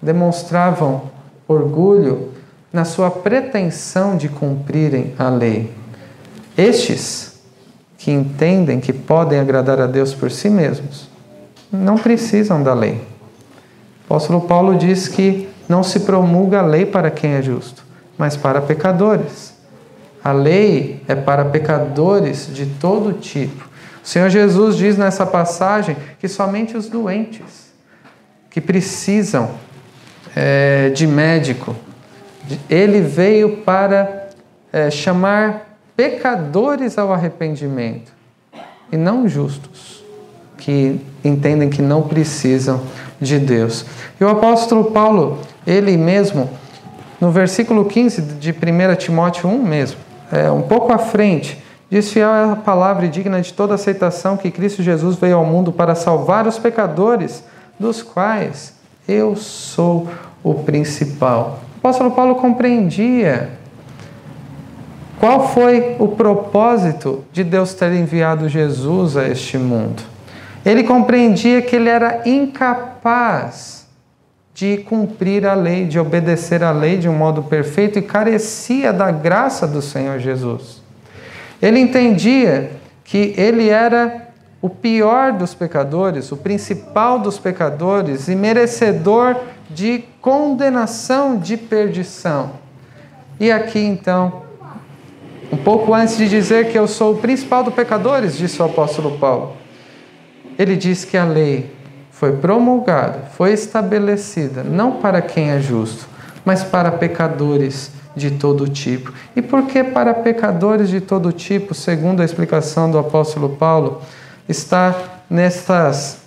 demonstravam 0.00 1.02
orgulho 1.46 2.30
na 2.72 2.84
sua 2.84 3.10
pretensão 3.10 4.16
de 4.16 4.28
cumprirem 4.28 5.14
a 5.18 5.28
lei. 5.28 5.72
Estes 6.56 7.40
que 7.98 8.10
entendem 8.10 8.80
que 8.80 8.92
podem 8.92 9.38
agradar 9.38 9.80
a 9.80 9.86
Deus 9.86 10.14
por 10.14 10.30
si 10.30 10.48
mesmos 10.48 11.08
não 11.70 11.96
precisam 11.96 12.62
da 12.62 12.74
lei. 12.74 12.94
O 14.02 14.14
apóstolo 14.14 14.40
Paulo 14.42 14.76
diz 14.76 15.06
que 15.06 15.48
não 15.68 15.82
se 15.82 16.00
promulga 16.00 16.60
a 16.60 16.66
lei 16.66 16.84
para 16.84 17.10
quem 17.10 17.32
é 17.32 17.42
justo, 17.42 17.84
mas 18.18 18.36
para 18.36 18.60
pecadores. 18.60 19.54
A 20.22 20.32
lei 20.32 21.02
é 21.06 21.14
para 21.14 21.44
pecadores 21.44 22.50
de 22.52 22.66
todo 22.66 23.12
tipo. 23.12 23.68
O 24.02 24.06
Senhor 24.06 24.28
Jesus 24.28 24.76
diz 24.76 24.96
nessa 24.96 25.24
passagem 25.24 25.96
que 26.18 26.26
somente 26.26 26.76
os 26.76 26.88
doentes, 26.88 27.70
que 28.50 28.60
precisam 28.60 29.50
é, 30.34 30.90
de 30.90 31.06
médico, 31.06 31.74
ele 32.68 33.00
veio 33.00 33.58
para 33.58 34.28
é, 34.72 34.90
chamar 34.90 35.76
pecadores 35.96 36.98
ao 36.98 37.12
arrependimento 37.12 38.12
e 38.90 38.96
não 38.96 39.28
justos, 39.28 40.02
que 40.56 41.00
entendem 41.24 41.70
que 41.70 41.82
não 41.82 42.02
precisam 42.02 42.80
de 43.20 43.38
Deus. 43.38 43.84
E 44.20 44.24
o 44.24 44.28
apóstolo 44.28 44.90
Paulo, 44.90 45.38
ele 45.66 45.96
mesmo, 45.96 46.50
no 47.20 47.30
versículo 47.30 47.84
15 47.84 48.22
de 48.22 48.50
1 48.50 48.96
Timóteo 48.96 49.48
1 49.48 49.62
mesmo, 49.62 49.98
é, 50.32 50.50
um 50.50 50.62
pouco 50.62 50.92
à 50.92 50.98
frente, 50.98 51.62
diz: 51.90 52.12
Fiel 52.12 52.28
é 52.28 52.52
a 52.52 52.56
palavra 52.56 53.06
e 53.06 53.08
digna 53.08 53.40
de 53.40 53.52
toda 53.52 53.74
aceitação 53.74 54.36
que 54.36 54.50
Cristo 54.50 54.82
Jesus 54.82 55.16
veio 55.16 55.36
ao 55.36 55.44
mundo 55.44 55.72
para 55.72 55.94
salvar 55.94 56.46
os 56.46 56.58
pecadores, 56.58 57.44
dos 57.78 58.02
quais 58.02 58.79
eu 59.10 59.34
sou 59.36 60.08
o 60.42 60.54
principal. 60.54 61.60
O 61.76 61.78
apóstolo 61.78 62.10
Paulo 62.12 62.36
compreendia 62.36 63.50
qual 65.20 65.50
foi 65.50 65.96
o 65.98 66.08
propósito 66.08 67.22
de 67.30 67.44
Deus 67.44 67.74
ter 67.74 67.92
enviado 67.92 68.48
Jesus 68.48 69.18
a 69.18 69.28
este 69.28 69.58
mundo? 69.58 70.02
Ele 70.64 70.82
compreendia 70.82 71.60
que 71.60 71.76
ele 71.76 71.90
era 71.90 72.22
incapaz 72.24 73.86
de 74.54 74.78
cumprir 74.78 75.46
a 75.46 75.52
lei, 75.52 75.84
de 75.84 75.98
obedecer 75.98 76.62
a 76.62 76.70
lei 76.70 76.96
de 76.96 77.06
um 77.06 77.14
modo 77.14 77.42
perfeito 77.42 77.98
e 77.98 78.02
carecia 78.02 78.94
da 78.94 79.10
graça 79.10 79.66
do 79.66 79.82
Senhor 79.82 80.18
Jesus. 80.18 80.82
Ele 81.60 81.78
entendia 81.78 82.70
que 83.04 83.34
ele 83.36 83.68
era 83.68 84.29
o 84.62 84.68
pior 84.68 85.32
dos 85.32 85.54
pecadores, 85.54 86.30
o 86.30 86.36
principal 86.36 87.18
dos 87.18 87.38
pecadores 87.38 88.28
e 88.28 88.34
merecedor 88.34 89.36
de 89.70 90.04
condenação, 90.20 91.38
de 91.38 91.56
perdição. 91.56 92.52
E 93.38 93.50
aqui 93.50 93.78
então 93.78 94.42
um 95.52 95.56
pouco 95.56 95.92
antes 95.92 96.16
de 96.16 96.28
dizer 96.28 96.70
que 96.70 96.78
eu 96.78 96.86
sou 96.86 97.14
o 97.14 97.18
principal 97.18 97.64
dos 97.64 97.74
pecadores, 97.74 98.36
disse 98.36 98.62
o 98.62 98.64
apóstolo 98.64 99.18
Paulo. 99.18 99.56
Ele 100.56 100.76
diz 100.76 101.04
que 101.04 101.16
a 101.16 101.24
lei 101.24 101.74
foi 102.10 102.36
promulgada, 102.36 103.30
foi 103.36 103.52
estabelecida, 103.52 104.62
não 104.62 105.00
para 105.00 105.20
quem 105.20 105.50
é 105.50 105.60
justo, 105.60 106.06
mas 106.44 106.62
para 106.62 106.92
pecadores 106.92 107.90
de 108.14 108.30
todo 108.30 108.68
tipo. 108.68 109.12
E 109.34 109.42
por 109.42 109.64
que 109.64 109.82
para 109.82 110.14
pecadores 110.14 110.88
de 110.88 111.00
todo 111.00 111.32
tipo, 111.32 111.74
segundo 111.74 112.20
a 112.20 112.24
explicação 112.24 112.90
do 112.90 112.98
apóstolo 112.98 113.56
Paulo, 113.56 114.02
está 114.50 114.94
nessas, 115.28 116.18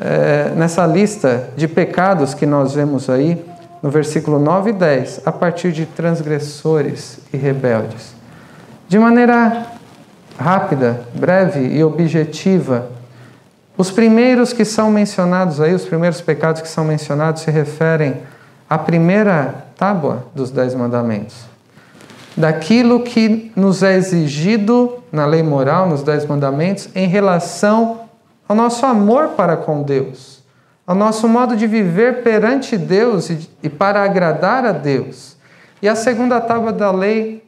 é, 0.00 0.52
nessa 0.56 0.86
lista 0.86 1.48
de 1.56 1.68
pecados 1.68 2.34
que 2.34 2.44
nós 2.44 2.74
vemos 2.74 3.08
aí, 3.08 3.44
no 3.82 3.90
versículo 3.90 4.38
9 4.38 4.70
e 4.70 4.72
10, 4.74 5.22
a 5.24 5.32
partir 5.32 5.72
de 5.72 5.86
transgressores 5.86 7.20
e 7.32 7.36
rebeldes. 7.36 8.14
De 8.88 8.98
maneira 8.98 9.66
rápida, 10.38 11.02
breve 11.14 11.60
e 11.60 11.82
objetiva, 11.82 12.88
os 13.76 13.90
primeiros 13.90 14.52
que 14.52 14.64
são 14.64 14.90
mencionados 14.90 15.60
aí, 15.60 15.72
os 15.72 15.84
primeiros 15.84 16.20
pecados 16.20 16.60
que 16.60 16.68
são 16.68 16.84
mencionados, 16.84 17.42
se 17.42 17.50
referem 17.50 18.16
à 18.68 18.76
primeira 18.76 19.54
tábua 19.76 20.26
dos 20.34 20.50
Dez 20.50 20.74
Mandamentos. 20.74 21.48
Daquilo 22.40 23.00
que 23.00 23.52
nos 23.54 23.82
é 23.82 23.96
exigido 23.96 25.02
na 25.12 25.26
lei 25.26 25.42
moral, 25.42 25.86
nos 25.86 26.02
Dez 26.02 26.24
Mandamentos, 26.24 26.88
em 26.94 27.06
relação 27.06 28.00
ao 28.48 28.56
nosso 28.56 28.86
amor 28.86 29.28
para 29.36 29.58
com 29.58 29.82
Deus, 29.82 30.42
ao 30.86 30.94
nosso 30.94 31.28
modo 31.28 31.54
de 31.54 31.66
viver 31.66 32.22
perante 32.22 32.78
Deus 32.78 33.30
e 33.62 33.68
para 33.68 34.02
agradar 34.02 34.64
a 34.64 34.72
Deus. 34.72 35.36
E 35.82 35.88
a 35.88 35.94
segunda 35.94 36.40
tábua 36.40 36.72
da 36.72 36.90
lei 36.90 37.44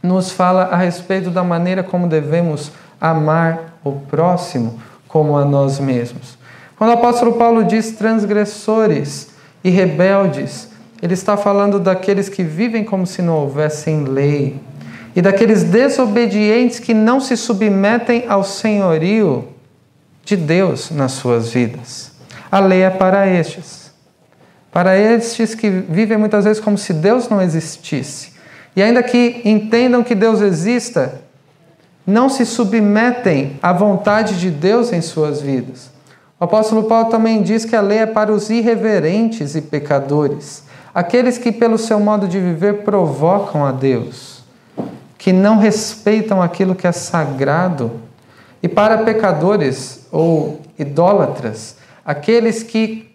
nos 0.00 0.30
fala 0.30 0.62
a 0.66 0.76
respeito 0.76 1.28
da 1.28 1.42
maneira 1.42 1.82
como 1.82 2.06
devemos 2.06 2.70
amar 3.00 3.80
o 3.82 3.92
próximo 3.92 4.80
como 5.08 5.36
a 5.36 5.44
nós 5.44 5.80
mesmos. 5.80 6.38
Quando 6.78 6.90
o 6.90 6.94
apóstolo 6.94 7.32
Paulo 7.32 7.64
diz 7.64 7.90
transgressores 7.92 9.30
e 9.64 9.70
rebeldes, 9.70 10.69
ele 11.02 11.14
está 11.14 11.36
falando 11.36 11.78
daqueles 11.78 12.28
que 12.28 12.42
vivem 12.42 12.84
como 12.84 13.06
se 13.06 13.22
não 13.22 13.34
houvessem 13.36 14.04
lei 14.04 14.60
e 15.14 15.22
daqueles 15.22 15.64
desobedientes 15.64 16.78
que 16.78 16.94
não 16.94 17.20
se 17.20 17.36
submetem 17.36 18.24
ao 18.28 18.44
senhorio 18.44 19.48
de 20.24 20.36
Deus 20.36 20.90
nas 20.90 21.12
suas 21.12 21.50
vidas. 21.50 22.12
A 22.50 22.60
lei 22.60 22.82
é 22.82 22.90
para 22.90 23.26
estes. 23.26 23.90
Para 24.70 24.96
estes 24.96 25.54
que 25.54 25.68
vivem 25.68 26.16
muitas 26.16 26.44
vezes 26.44 26.62
como 26.62 26.78
se 26.78 26.92
Deus 26.92 27.28
não 27.28 27.42
existisse 27.42 28.30
e 28.74 28.82
ainda 28.82 29.02
que 29.02 29.40
entendam 29.44 30.02
que 30.02 30.14
Deus 30.14 30.40
exista, 30.40 31.20
não 32.06 32.28
se 32.28 32.46
submetem 32.46 33.58
à 33.62 33.72
vontade 33.72 34.38
de 34.38 34.50
Deus 34.50 34.92
em 34.92 35.00
suas 35.00 35.40
vidas. 35.40 35.90
O 36.38 36.44
apóstolo 36.44 36.84
Paulo 36.84 37.10
também 37.10 37.42
diz 37.42 37.64
que 37.64 37.76
a 37.76 37.80
lei 37.80 37.98
é 37.98 38.06
para 38.06 38.32
os 38.32 38.48
irreverentes 38.48 39.54
e 39.54 39.60
pecadores, 39.60 40.62
aqueles 40.94 41.38
que, 41.38 41.52
pelo 41.52 41.78
seu 41.78 41.98
modo 42.00 42.26
de 42.26 42.38
viver, 42.38 42.82
provocam 42.82 43.64
a 43.64 43.72
Deus, 43.72 44.42
que 45.16 45.32
não 45.32 45.58
respeitam 45.58 46.42
aquilo 46.42 46.74
que 46.74 46.86
é 46.86 46.92
sagrado, 46.92 47.92
e 48.62 48.68
para 48.68 48.98
pecadores 48.98 50.06
ou 50.10 50.60
idólatras, 50.78 51.76
aqueles 52.04 52.62
que 52.62 53.10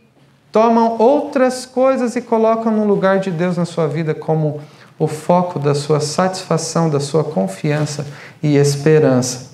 tomam 0.51 0.97
outras 0.97 1.65
coisas 1.65 2.15
e 2.15 2.21
colocam 2.21 2.71
no 2.71 2.85
lugar 2.85 3.19
de 3.19 3.29
Deus 3.29 3.57
na 3.57 3.65
sua 3.65 3.87
vida 3.87 4.13
como 4.13 4.61
o 4.97 5.07
foco 5.07 5.59
da 5.59 5.75
sua 5.75 5.99
satisfação, 5.99 6.89
da 6.89 6.99
sua 6.99 7.23
confiança 7.23 8.07
e 8.41 8.55
esperança. 8.55 9.51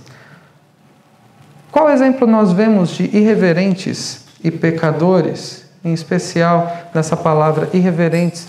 Qual 1.71 1.89
exemplo 1.89 2.27
nós 2.27 2.51
vemos 2.51 2.91
de 2.91 3.05
irreverentes 3.05 4.25
e 4.43 4.51
pecadores, 4.51 5.65
em 5.83 5.93
especial 5.93 6.71
nessa 6.93 7.17
palavra 7.17 7.69
irreverentes, 7.73 8.47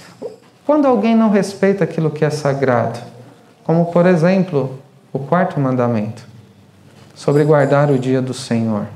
quando 0.64 0.86
alguém 0.86 1.14
não 1.14 1.30
respeita 1.30 1.84
aquilo 1.84 2.10
que 2.10 2.24
é 2.24 2.30
sagrado? 2.30 2.98
Como, 3.64 3.86
por 3.86 4.06
exemplo, 4.06 4.78
o 5.12 5.18
quarto 5.18 5.58
mandamento 5.58 6.26
sobre 7.14 7.44
guardar 7.44 7.90
o 7.90 7.98
dia 7.98 8.20
do 8.20 8.34
Senhor. 8.34 8.86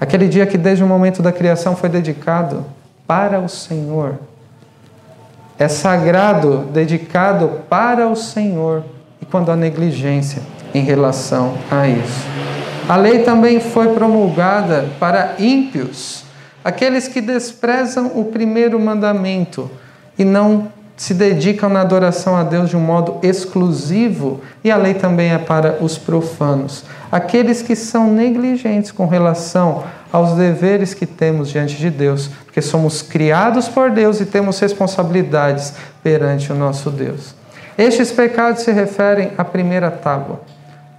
Aquele 0.00 0.28
dia 0.28 0.46
que 0.46 0.58
desde 0.58 0.82
o 0.82 0.86
momento 0.86 1.22
da 1.22 1.32
criação 1.32 1.76
foi 1.76 1.88
dedicado 1.88 2.64
para 3.06 3.38
o 3.38 3.48
Senhor. 3.48 4.18
É 5.58 5.68
sagrado, 5.68 6.66
dedicado 6.72 7.60
para 7.68 8.08
o 8.08 8.16
Senhor. 8.16 8.84
E 9.20 9.24
quando 9.24 9.50
há 9.50 9.56
negligência 9.56 10.42
em 10.74 10.82
relação 10.82 11.54
a 11.70 11.86
isso. 11.86 12.26
A 12.88 12.96
lei 12.96 13.20
também 13.20 13.60
foi 13.60 13.94
promulgada 13.94 14.86
para 14.98 15.36
ímpios, 15.38 16.23
aqueles 16.64 17.06
que 17.06 17.20
desprezam 17.20 18.12
o 18.14 18.24
primeiro 18.24 18.80
mandamento 18.80 19.70
e 20.18 20.24
não 20.24 20.72
se 20.96 21.12
dedicam 21.12 21.68
na 21.68 21.80
adoração 21.80 22.36
a 22.36 22.44
Deus 22.44 22.70
de 22.70 22.76
um 22.76 22.80
modo 22.80 23.18
exclusivo, 23.22 24.40
e 24.62 24.70
a 24.70 24.76
lei 24.76 24.94
também 24.94 25.32
é 25.32 25.38
para 25.38 25.78
os 25.82 25.98
profanos, 25.98 26.84
aqueles 27.10 27.62
que 27.62 27.74
são 27.74 28.12
negligentes 28.12 28.92
com 28.92 29.06
relação 29.06 29.84
aos 30.12 30.34
deveres 30.34 30.94
que 30.94 31.06
temos 31.06 31.50
diante 31.50 31.76
de 31.76 31.90
Deus, 31.90 32.28
porque 32.44 32.62
somos 32.62 33.02
criados 33.02 33.68
por 33.68 33.90
Deus 33.90 34.20
e 34.20 34.26
temos 34.26 34.60
responsabilidades 34.60 35.74
perante 36.02 36.52
o 36.52 36.54
nosso 36.54 36.90
Deus. 36.90 37.34
Estes 37.76 38.12
pecados 38.12 38.62
se 38.62 38.70
referem 38.70 39.32
à 39.36 39.44
primeira 39.44 39.90
tábua 39.90 40.40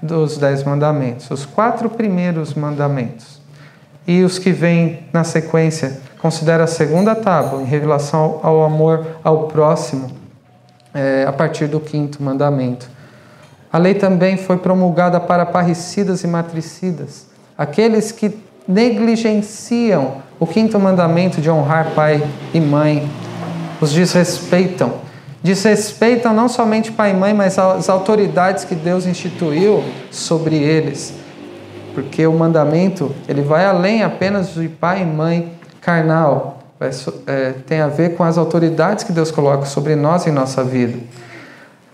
dos 0.02 0.38
Dez 0.38 0.62
Mandamentos, 0.66 1.32
os 1.32 1.46
quatro 1.46 1.90
primeiros 1.90 2.54
mandamentos. 2.54 3.45
E 4.08 4.24
os 4.24 4.38
que 4.38 4.52
vêm 4.52 5.00
na 5.12 5.24
sequência 5.24 6.00
considera 6.22 6.64
a 6.64 6.68
segunda 6.68 7.16
tábua 7.16 7.62
em 7.62 7.66
relação 7.66 8.40
ao 8.42 8.64
amor 8.64 9.06
ao 9.24 9.48
próximo, 9.48 10.12
é, 10.94 11.26
a 11.28 11.32
partir 11.32 11.68
do 11.68 11.80
quinto 11.80 12.22
mandamento. 12.22 12.90
A 13.72 13.78
lei 13.78 13.94
também 13.94 14.38
foi 14.38 14.58
promulgada 14.58 15.20
para 15.20 15.46
parricidas 15.46 16.24
e 16.24 16.28
matricidas, 16.28 17.28
aqueles 17.58 18.12
que 18.12 18.38
negligenciam 18.68 20.24
o 20.40 20.48
quinto 20.48 20.80
mandamento 20.80 21.40
de 21.40 21.50
honrar 21.50 21.92
pai 21.96 22.26
e 22.54 22.60
mãe, 22.60 23.10
os 23.80 23.92
desrespeitam. 23.92 24.94
Desrespeitam 25.44 26.34
não 26.34 26.50
somente 26.50 26.92
pai 26.92 27.12
e 27.12 27.14
mãe, 27.14 27.34
mas 27.34 27.60
as 27.60 27.88
autoridades 27.88 28.64
que 28.66 28.74
Deus 28.74 29.06
instituiu 29.06 29.84
sobre 30.10 30.56
eles. 30.56 31.14
Porque 31.96 32.28
o 32.28 32.34
mandamento, 32.34 33.16
ele 33.26 33.42
vai 33.42 33.66
além 33.66 34.04
apenas 34.04 34.54
de 34.54 34.68
pai 34.68 35.02
e 35.02 35.06
mãe 35.06 35.54
carnal, 35.80 36.60
é, 37.26 37.54
tem 37.66 37.80
a 37.80 37.88
ver 37.88 38.16
com 38.16 38.24
as 38.24 38.38
autoridades 38.38 39.06
que 39.06 39.14
Deus 39.14 39.32
coloca 39.32 39.66
sobre 39.66 39.96
nós 39.96 40.28
em 40.28 40.32
nossa 40.32 40.62
vida. 40.62 41.00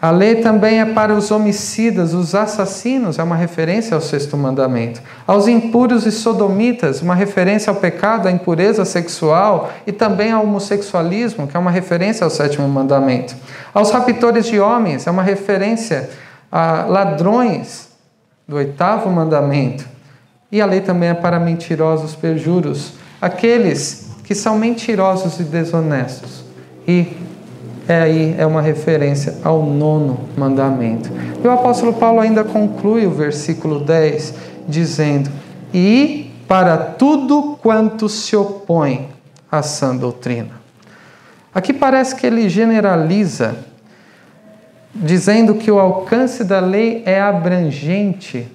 A 0.01 0.09
lei 0.09 0.37
também 0.37 0.81
é 0.81 0.85
para 0.85 1.13
os 1.13 1.29
homicidas, 1.29 2.15
os 2.15 2.33
assassinos, 2.33 3.19
é 3.19 3.23
uma 3.23 3.35
referência 3.35 3.93
ao 3.93 4.01
sexto 4.01 4.35
mandamento. 4.35 4.99
Aos 5.27 5.47
impuros 5.47 6.07
e 6.07 6.11
sodomitas, 6.11 7.03
uma 7.03 7.13
referência 7.13 7.69
ao 7.69 7.75
pecado, 7.75 8.27
à 8.27 8.31
impureza 8.31 8.83
sexual 8.83 9.71
e 9.85 9.91
também 9.91 10.31
ao 10.31 10.41
homossexualismo, 10.41 11.45
que 11.45 11.55
é 11.55 11.59
uma 11.59 11.69
referência 11.69 12.23
ao 12.23 12.31
sétimo 12.31 12.67
mandamento. 12.67 13.35
Aos 13.71 13.91
raptores 13.91 14.47
de 14.47 14.59
homens, 14.59 15.05
é 15.05 15.11
uma 15.11 15.21
referência 15.21 16.09
a 16.51 16.85
ladrões, 16.89 17.91
do 18.47 18.57
oitavo 18.57 19.09
mandamento. 19.09 19.90
E 20.51 20.59
a 20.61 20.65
lei 20.65 20.81
também 20.81 21.09
é 21.09 21.13
para 21.13 21.39
mentirosos, 21.39 22.15
perjuros, 22.15 22.93
aqueles 23.21 24.09
que 24.25 24.35
são 24.35 24.57
mentirosos 24.57 25.39
e 25.39 25.43
desonestos. 25.43 26.43
E 26.87 27.07
é 27.87 28.01
aí 28.01 28.35
é 28.37 28.45
uma 28.45 28.61
referência 28.61 29.37
ao 29.43 29.63
nono 29.63 30.19
mandamento. 30.37 31.09
E 31.43 31.47
o 31.47 31.51
apóstolo 31.51 31.93
Paulo 31.93 32.19
ainda 32.19 32.43
conclui 32.43 33.05
o 33.05 33.11
versículo 33.11 33.79
10 33.79 34.33
dizendo: 34.67 35.29
"E 35.73 36.31
para 36.47 36.77
tudo 36.77 37.57
quanto 37.61 38.07
se 38.09 38.35
opõe 38.35 39.09
à 39.51 39.61
sã 39.61 39.95
doutrina". 39.95 40.61
Aqui 41.53 41.73
parece 41.73 42.15
que 42.15 42.25
ele 42.25 42.47
generaliza 42.49 43.55
dizendo 44.93 45.55
que 45.55 45.71
o 45.71 45.79
alcance 45.79 46.43
da 46.43 46.59
lei 46.59 47.03
é 47.05 47.21
abrangente. 47.21 48.47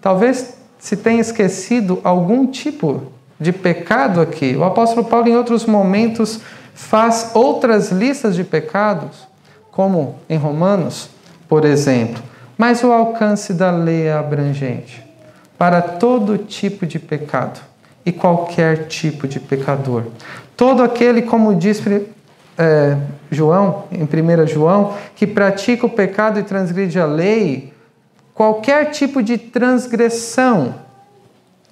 Talvez 0.00 0.53
se 0.84 0.98
tenha 0.98 1.22
esquecido 1.22 1.98
algum 2.04 2.46
tipo 2.46 3.04
de 3.40 3.54
pecado 3.54 4.20
aqui. 4.20 4.54
O 4.54 4.64
apóstolo 4.64 5.06
Paulo, 5.06 5.26
em 5.26 5.34
outros 5.34 5.64
momentos, 5.64 6.40
faz 6.74 7.30
outras 7.32 7.90
listas 7.90 8.36
de 8.36 8.44
pecados, 8.44 9.26
como 9.70 10.16
em 10.28 10.36
Romanos, 10.36 11.08
por 11.48 11.64
exemplo. 11.64 12.22
Mas 12.58 12.84
o 12.84 12.92
alcance 12.92 13.54
da 13.54 13.70
lei 13.70 14.08
é 14.08 14.12
abrangente 14.12 15.02
para 15.56 15.80
todo 15.80 16.36
tipo 16.36 16.84
de 16.84 16.98
pecado 16.98 17.60
e 18.04 18.12
qualquer 18.12 18.86
tipo 18.86 19.26
de 19.26 19.40
pecador. 19.40 20.02
Todo 20.54 20.82
aquele, 20.82 21.22
como 21.22 21.54
diz 21.54 21.82
é, 22.58 22.98
João, 23.30 23.84
em 23.90 24.02
1 24.02 24.46
João, 24.48 24.92
que 25.16 25.26
pratica 25.26 25.86
o 25.86 25.90
pecado 25.90 26.38
e 26.38 26.42
transgride 26.42 27.00
a 27.00 27.06
lei, 27.06 27.73
qualquer 28.34 28.90
tipo 28.90 29.22
de 29.22 29.38
transgressão 29.38 30.74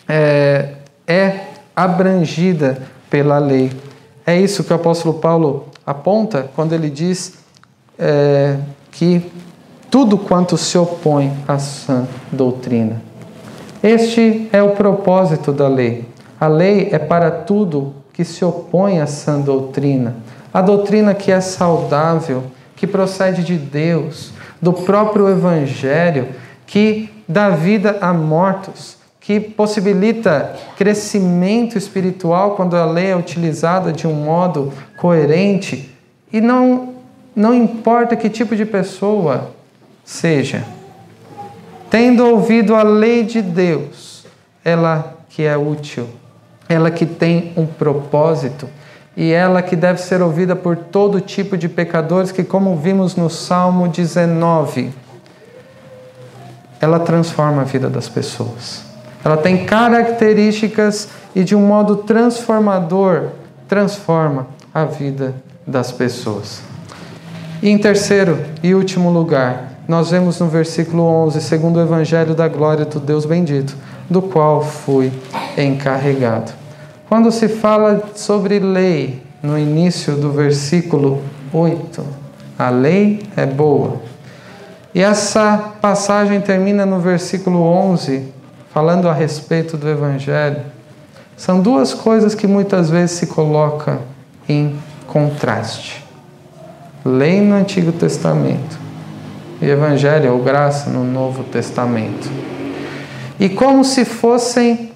é, 0.09 0.75
é 1.07 1.41
abrangida 1.75 2.83
pela 3.11 3.39
lei. 3.39 3.73
É 4.25 4.39
isso 4.39 4.63
que 4.63 4.73
o 4.73 4.77
apóstolo 4.77 5.15
Paulo 5.15 5.69
aponta 5.85 6.49
quando 6.55 6.73
ele 6.73 6.89
diz 6.89 7.39
é, 7.99 8.57
que 8.91 9.31
tudo 9.91 10.17
quanto 10.17 10.57
se 10.57 10.79
opõe 10.79 11.33
à 11.47 11.59
sã 11.59 12.07
doutrina. 12.31 13.03
Este 13.83 14.49
é 14.53 14.63
o 14.63 14.71
propósito 14.71 15.53
da 15.53 15.67
lei. 15.69 16.09
A 16.41 16.47
lei 16.47 16.89
é 16.93 16.99
para 16.99 17.31
tudo 17.31 17.93
que 18.13 18.25
se 18.25 18.45
opõe 18.45 19.01
à 19.01 19.07
sã 19.07 19.41
doutrina. 19.41 20.17
A 20.55 20.63
doutrina 20.63 21.15
que 21.15 21.33
é 21.33 21.41
saudável, 21.41 22.45
que 22.77 22.87
procede 22.87 23.43
de 23.43 23.57
Deus, 23.57 24.33
do 24.61 24.73
próprio 24.73 25.29
Evangelho, 25.29 26.29
que 26.73 27.11
dá 27.29 27.51
vida 27.51 27.99
a 28.01 28.15
mortos, 28.15 28.97
que 29.21 29.39
possibilita 29.39 30.57
crescimento 30.75 31.77
espiritual 31.77 32.53
quando 32.53 32.75
a 32.79 32.87
lei 32.87 33.09
é 33.09 33.17
utilizada 33.17 33.93
de 33.93 34.07
um 34.07 34.15
modo 34.15 34.73
coerente 34.97 35.95
e 36.33 36.41
não, 36.41 36.95
não 37.37 37.53
importa 37.53 38.17
que 38.17 38.31
tipo 38.31 38.57
de 38.57 38.65
pessoa 38.65 39.51
seja. 40.03 40.65
Tendo 41.91 42.27
ouvido 42.27 42.75
a 42.75 42.83
lei 42.83 43.23
de 43.23 43.43
Deus, 43.43 44.25
ela 44.65 45.19
que 45.29 45.43
é 45.43 45.59
útil, 45.59 46.09
ela 46.71 46.91
que 46.91 47.05
tem 47.05 47.53
um 47.55 47.67
propósito 47.67 48.67
e 49.15 49.31
ela 49.31 49.61
que 49.61 49.77
deve 49.77 50.01
ser 50.01 50.23
ouvida 50.23 50.57
por 50.57 50.75
todo 50.75 51.21
tipo 51.21 51.59
de 51.59 51.69
pecadores, 51.69 52.33
que, 52.33 52.43
como 52.43 52.77
vimos 52.77 53.15
no 53.15 53.29
Salmo 53.29 53.89
19, 53.89 55.02
ela 56.83 56.99
transforma 56.99 57.63
a 57.63 57.65
vida 57.65 57.89
das 57.89 58.09
pessoas. 58.09 58.83
Ela 59.25 59.37
tem 59.37 59.65
características 59.65 61.09
e 61.33 61.45
de 61.45 61.55
um 61.55 61.65
modo 61.65 61.99
transformador 61.99 63.29
transforma 63.69 64.49
a 64.75 64.85
vida 64.85 65.33
das 65.65 65.93
pessoas. 65.93 66.61
E 67.63 67.71
em 67.71 67.79
terceiro 67.79 68.37
e 68.65 68.75
último 68.75 69.11
lugar, 69.11 69.75
nós 69.87 70.11
vemos 70.11 70.41
no 70.41 70.49
versículo 70.49 71.05
11, 71.05 71.41
segundo 71.41 71.77
o 71.77 71.83
evangelho 71.83 72.35
da 72.35 72.49
glória 72.49 72.85
do 72.85 72.99
Deus 72.99 73.25
bendito, 73.25 73.77
do 74.11 74.21
qual 74.21 74.65
fui 74.65 75.13
encarregado. 75.57 76.51
Quando 77.09 77.31
se 77.31 77.47
fala 77.47 78.11
sobre 78.17 78.59
lei, 78.59 79.23
no 79.41 79.57
início 79.57 80.17
do 80.17 80.33
versículo 80.33 81.23
8, 81.53 82.05
a 82.59 82.71
lei 82.71 83.23
é 83.37 83.47
boa. 83.47 84.12
E 84.95 85.01
essa 85.01 85.73
passagem 85.81 86.41
termina 86.41 86.85
no 86.85 87.01
versículo 87.01 87.63
11, 87.63 88.31
falando 88.73 89.09
a 89.09 89.15
respeito 89.15 89.77
do 89.77 89.89
Evangelho, 89.89 90.61
são 91.37 91.61
duas 91.61 91.95
coisas 91.95 92.35
que 92.35 92.47
muitas 92.47 92.91
vezes 92.91 93.13
se 93.13 93.27
colocam 93.27 94.01
em 94.49 94.79
contraste. 95.07 96.05
lei 97.05 97.41
no 97.41 97.57
Antigo 97.57 97.91
Testamento 97.91 98.79
e 99.61 99.67
Evangelho 99.67 100.33
ou 100.33 100.43
graça 100.43 100.89
no 100.89 101.05
Novo 101.05 101.43
Testamento. 101.45 102.31
E 103.41 103.49
como 103.49 103.85
se 103.85 104.05
fossem 104.05 104.93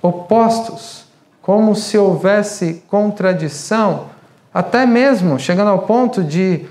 opostos, 0.00 1.06
como 1.40 1.74
se 1.74 1.98
houvesse 1.98 2.82
contradição, 2.88 4.06
até 4.52 4.86
mesmo 4.86 5.38
chegando 5.38 5.68
ao 5.68 5.80
ponto 5.80 6.22
de 6.22 6.66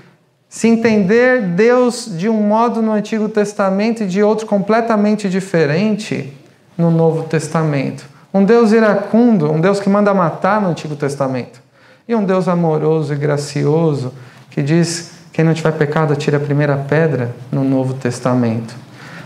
se 0.52 0.68
entender 0.68 1.40
Deus 1.40 2.10
de 2.14 2.28
um 2.28 2.42
modo 2.42 2.82
no 2.82 2.92
Antigo 2.92 3.26
Testamento 3.26 4.02
e 4.02 4.06
de 4.06 4.22
outro 4.22 4.46
completamente 4.46 5.26
diferente 5.26 6.30
no 6.76 6.90
Novo 6.90 7.22
Testamento. 7.22 8.04
Um 8.34 8.44
Deus 8.44 8.70
iracundo, 8.70 9.50
um 9.50 9.58
Deus 9.58 9.80
que 9.80 9.88
manda 9.88 10.12
matar 10.12 10.60
no 10.60 10.68
Antigo 10.68 10.94
Testamento, 10.94 11.58
e 12.06 12.14
um 12.14 12.22
Deus 12.22 12.48
amoroso 12.48 13.14
e 13.14 13.16
gracioso 13.16 14.12
que 14.50 14.60
diz 14.60 15.12
quem 15.32 15.42
não 15.42 15.54
tiver 15.54 15.72
pecado, 15.72 16.12
atire 16.12 16.36
a 16.36 16.40
primeira 16.40 16.76
pedra 16.76 17.34
no 17.50 17.64
Novo 17.64 17.94
Testamento. 17.94 18.74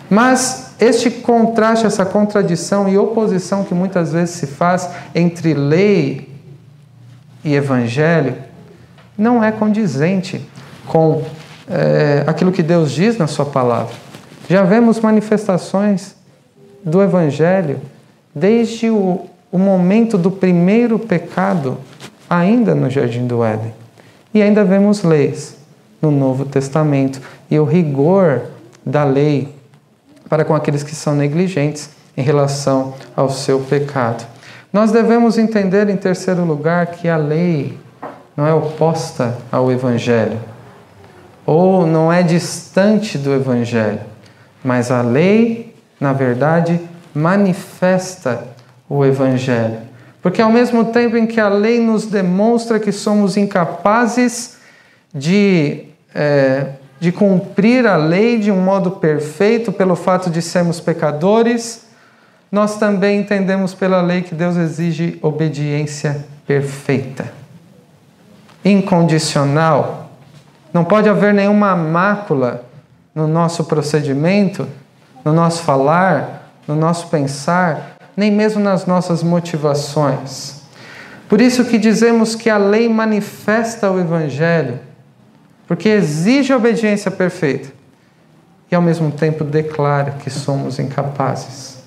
Mas 0.09 0.77
este 0.79 1.11
contraste, 1.11 1.87
essa 1.87 2.07
contradição 2.07 2.89
e 2.89 2.97
oposição 2.97 3.65
que 3.65 3.75
muitas 3.75 4.13
vezes 4.13 4.37
se 4.37 4.47
faz 4.47 4.89
entre 5.13 5.55
lei 5.55 6.33
e 7.45 7.53
evangelho, 7.53 8.37
não 9.19 9.43
é 9.43 9.51
condizente 9.51 10.41
com 10.87 11.23
é, 11.69 12.25
aquilo 12.27 12.53
que 12.53 12.63
Deus 12.63 12.93
diz 12.93 13.19
na 13.19 13.27
Sua 13.27 13.45
palavra. 13.45 13.95
Já 14.49 14.63
vemos 14.63 15.01
manifestações 15.01 16.15
do 16.85 17.03
evangelho 17.03 17.81
desde 18.35 18.91
o, 18.91 19.27
o 19.51 19.59
momento 19.59 20.17
do 20.17 20.31
primeiro 20.31 20.99
pecado, 20.99 21.79
ainda 22.29 22.75
no 22.75 22.89
Jardim 22.89 23.27
do 23.27 23.45
Éden. 23.45 23.75
E 24.33 24.43
ainda 24.43 24.65
vemos 24.65 25.03
leis 25.03 25.57
no 26.01 26.11
Novo 26.11 26.45
Testamento 26.45 27.21
e 27.51 27.59
o 27.59 27.65
rigor 27.65 28.43
da 28.85 29.03
lei 29.03 29.55
para 30.29 30.45
com 30.45 30.55
aqueles 30.55 30.83
que 30.83 30.95
são 30.95 31.15
negligentes 31.15 31.91
em 32.17 32.23
relação 32.23 32.95
ao 33.15 33.31
seu 33.31 33.61
pecado. 33.61 34.27
Nós 34.73 34.93
devemos 34.93 35.39
entender, 35.39 35.89
em 35.89 35.97
terceiro 35.97 36.45
lugar, 36.45 36.87
que 36.87 37.09
a 37.09 37.17
lei 37.17 37.79
não 38.37 38.47
é 38.47 38.53
oposta 38.53 39.39
ao 39.51 39.71
Evangelho, 39.73 40.39
ou 41.47 41.87
não 41.87 42.13
é 42.13 42.23
distante 42.23 43.17
do 43.17 43.33
Evangelho, 43.33 44.01
mas 44.63 44.91
a 44.91 45.01
lei, 45.01 45.75
na 46.01 46.13
verdade, 46.13 46.81
manifesta 47.15 48.45
o 48.89 49.05
Evangelho. 49.05 49.79
Porque 50.21 50.43
ao 50.43 50.51
mesmo 50.51 50.87
tempo 50.87 51.17
em 51.17 51.27
que 51.27 51.41
a 51.41 51.49
lei 51.49 51.81
nos 51.81 52.07
demonstra 52.07 52.81
que 52.81 52.91
somos 52.91 53.37
incapazes 53.37 54.57
de 55.15 55.85
é, 56.13 56.73
de 56.99 57.13
cumprir 57.13 57.87
a 57.87 57.97
lei 57.97 58.39
de 58.39 58.51
um 58.51 58.61
modo 58.61 58.93
perfeito 58.93 59.71
pelo 59.71 59.95
fato 59.95 60.31
de 60.31 60.41
sermos 60.41 60.81
pecadores, 60.81 61.87
nós 62.51 62.79
também 62.79 63.21
entendemos 63.21 63.75
pela 63.75 64.01
lei 64.01 64.23
que 64.23 64.35
Deus 64.35 64.57
exige 64.57 65.19
obediência 65.21 66.25
perfeita, 66.47 67.31
incondicional. 68.65 70.06
Não 70.77 70.85
pode 70.85 71.09
haver 71.09 71.33
nenhuma 71.33 71.75
mácula 71.75 72.67
no 73.15 73.27
nosso 73.27 73.65
procedimento, 73.65 74.69
no 75.25 75.33
nosso 75.33 75.63
falar, 75.63 76.53
no 76.69 76.77
nosso 76.77 77.07
pensar, 77.07 77.97
nem 78.15 78.31
mesmo 78.31 78.63
nas 78.63 78.85
nossas 78.85 79.23
motivações. 79.23 80.61
Por 81.31 81.41
isso 81.41 81.65
que 81.65 81.79
dizemos 81.79 82.35
que 82.35 82.51
a 82.51 82.59
lei 82.59 82.91
manifesta 82.91 83.91
o 83.91 83.99
evangelho 83.99 84.79
porque 85.67 85.89
exige 85.89 86.53
a 86.53 86.59
obediência 86.59 87.11
perfeita 87.11 87.73
e 88.71 88.75
ao 88.75 88.83
mesmo 88.83 89.11
tempo 89.11 89.45
declara 89.45 90.11
que 90.11 90.29
somos 90.29 90.79
incapazes. 90.79 91.79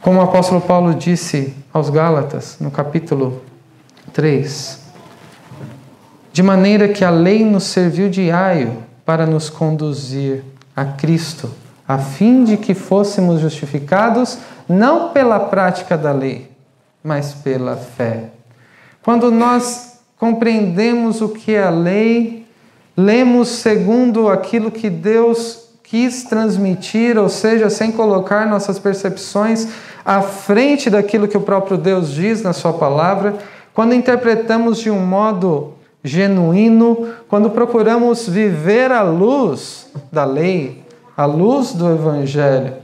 Como 0.00 0.20
o 0.20 0.22
apóstolo 0.22 0.60
Paulo 0.60 0.94
disse 0.94 1.56
aos 1.72 1.90
Gálatas, 1.90 2.58
no 2.60 2.70
capítulo 2.70 3.42
3, 4.12 4.79
de 6.32 6.42
maneira 6.42 6.88
que 6.88 7.04
a 7.04 7.10
lei 7.10 7.44
nos 7.44 7.64
serviu 7.64 8.08
de 8.08 8.30
aio 8.30 8.84
para 9.04 9.26
nos 9.26 9.50
conduzir 9.50 10.44
a 10.76 10.84
Cristo, 10.84 11.50
a 11.86 11.98
fim 11.98 12.44
de 12.44 12.56
que 12.56 12.74
fôssemos 12.74 13.40
justificados 13.40 14.38
não 14.68 15.10
pela 15.10 15.40
prática 15.40 15.98
da 15.98 16.12
lei, 16.12 16.48
mas 17.02 17.34
pela 17.34 17.76
fé. 17.76 18.30
Quando 19.02 19.30
nós 19.30 19.98
compreendemos 20.16 21.20
o 21.20 21.30
que 21.30 21.54
é 21.54 21.64
a 21.64 21.70
lei, 21.70 22.46
lemos 22.96 23.48
segundo 23.48 24.28
aquilo 24.28 24.70
que 24.70 24.88
Deus 24.88 25.70
quis 25.82 26.22
transmitir, 26.22 27.18
ou 27.18 27.28
seja, 27.28 27.68
sem 27.68 27.90
colocar 27.90 28.46
nossas 28.46 28.78
percepções 28.78 29.66
à 30.04 30.22
frente 30.22 30.88
daquilo 30.88 31.26
que 31.26 31.36
o 31.36 31.40
próprio 31.40 31.76
Deus 31.76 32.12
diz 32.12 32.42
na 32.42 32.52
Sua 32.52 32.72
palavra, 32.72 33.34
quando 33.74 33.94
interpretamos 33.94 34.78
de 34.78 34.90
um 34.90 35.00
modo 35.00 35.74
genuíno, 36.02 37.08
quando 37.28 37.50
procuramos 37.50 38.28
viver 38.28 38.90
a 38.90 39.02
luz 39.02 39.88
da 40.10 40.24
lei, 40.24 40.84
a 41.16 41.24
luz 41.26 41.72
do 41.72 41.90
Evangelho, 41.90 42.74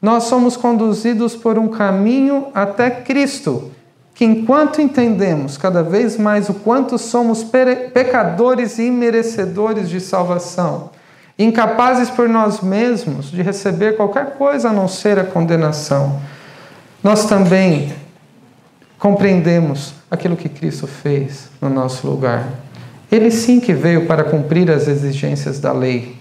nós 0.00 0.24
somos 0.24 0.56
conduzidos 0.56 1.34
por 1.34 1.58
um 1.58 1.68
caminho 1.68 2.48
até 2.54 2.90
Cristo 2.90 3.70
que 4.14 4.24
enquanto 4.24 4.80
entendemos 4.80 5.58
cada 5.58 5.82
vez 5.82 6.16
mais 6.16 6.48
o 6.48 6.54
quanto 6.54 6.96
somos 6.96 7.42
pecadores 7.42 8.78
e 8.78 8.88
merecedores 8.90 9.88
de 9.88 10.00
salvação, 10.00 10.90
incapazes 11.36 12.08
por 12.08 12.28
nós 12.28 12.60
mesmos 12.60 13.28
de 13.30 13.42
receber 13.42 13.96
qualquer 13.96 14.36
coisa 14.36 14.68
a 14.68 14.72
não 14.72 14.86
ser 14.86 15.18
a 15.18 15.24
condenação, 15.24 16.20
nós 17.02 17.26
também 17.26 17.92
compreendemos 19.00 19.92
aquilo 20.14 20.36
que 20.36 20.48
Cristo 20.48 20.86
fez 20.86 21.48
no 21.60 21.68
nosso 21.68 22.06
lugar. 22.06 22.48
Ele 23.10 23.30
sim 23.30 23.60
que 23.60 23.72
veio 23.72 24.06
para 24.06 24.24
cumprir 24.24 24.70
as 24.70 24.88
exigências 24.88 25.60
da 25.60 25.72
lei 25.72 26.16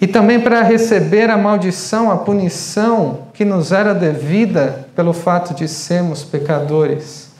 e 0.00 0.06
também 0.06 0.40
para 0.40 0.62
receber 0.62 1.30
a 1.30 1.36
maldição, 1.38 2.10
a 2.10 2.18
punição 2.18 3.28
que 3.32 3.44
nos 3.44 3.72
era 3.72 3.94
devida 3.94 4.86
pelo 4.94 5.12
fato 5.14 5.54
de 5.54 5.66
sermos 5.66 6.22
pecadores. 6.22 7.30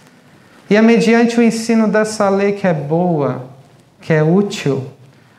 E 0.71 0.77
é 0.77 0.81
mediante 0.81 1.39
o 1.39 1.43
ensino 1.43 1.87
dessa 1.87 2.29
lei 2.31 2.53
que 2.53 2.67
é 2.67 2.73
boa, 2.73 3.45
que 4.01 4.13
é 4.13 4.23
útil, 4.23 4.87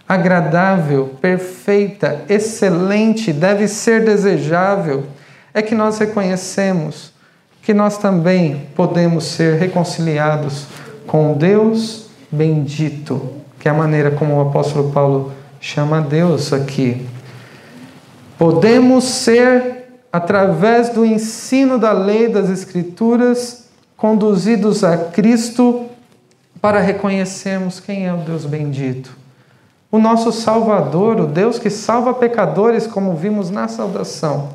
agradável, 0.08 1.16
perfeita, 1.20 2.22
excelente, 2.30 3.34
deve 3.34 3.68
ser 3.68 4.06
desejável, 4.06 5.06
é 5.52 5.64
que 5.64 5.74
nós 5.74 5.98
reconhecemos 5.98 7.15
que 7.66 7.74
nós 7.74 7.98
também 7.98 8.68
podemos 8.76 9.24
ser 9.24 9.58
reconciliados 9.58 10.68
com 11.08 11.34
Deus 11.34 12.06
bendito, 12.32 13.20
que 13.60 13.68
é 13.68 13.72
a 13.72 13.74
maneira 13.74 14.12
como 14.12 14.36
o 14.36 14.42
apóstolo 14.42 14.92
Paulo 14.92 15.32
chama 15.60 16.00
Deus 16.00 16.54
aqui. 16.54 17.08
Podemos 18.38 19.04
ser, 19.06 20.00
através 20.14 20.90
do 20.90 21.04
ensino 21.04 21.80
da 21.80 21.92
lei 21.92 22.28
das 22.28 22.52
Escrituras, 22.52 23.68
conduzidos 23.98 24.84
a 24.84 24.96
Cristo 24.96 25.88
para 26.62 26.80
reconhecermos 26.80 27.80
quem 27.80 28.06
é 28.06 28.14
o 28.14 28.18
Deus 28.18 28.46
bendito. 28.46 29.18
O 29.92 29.98
nosso 29.98 30.32
Salvador, 30.32 31.20
o 31.20 31.26
Deus 31.26 31.58
que 31.58 31.72
salva 31.72 32.14
pecadores, 32.14 32.86
como 32.86 33.16
vimos 33.16 33.50
na 33.50 33.68
saudação. 33.68 34.50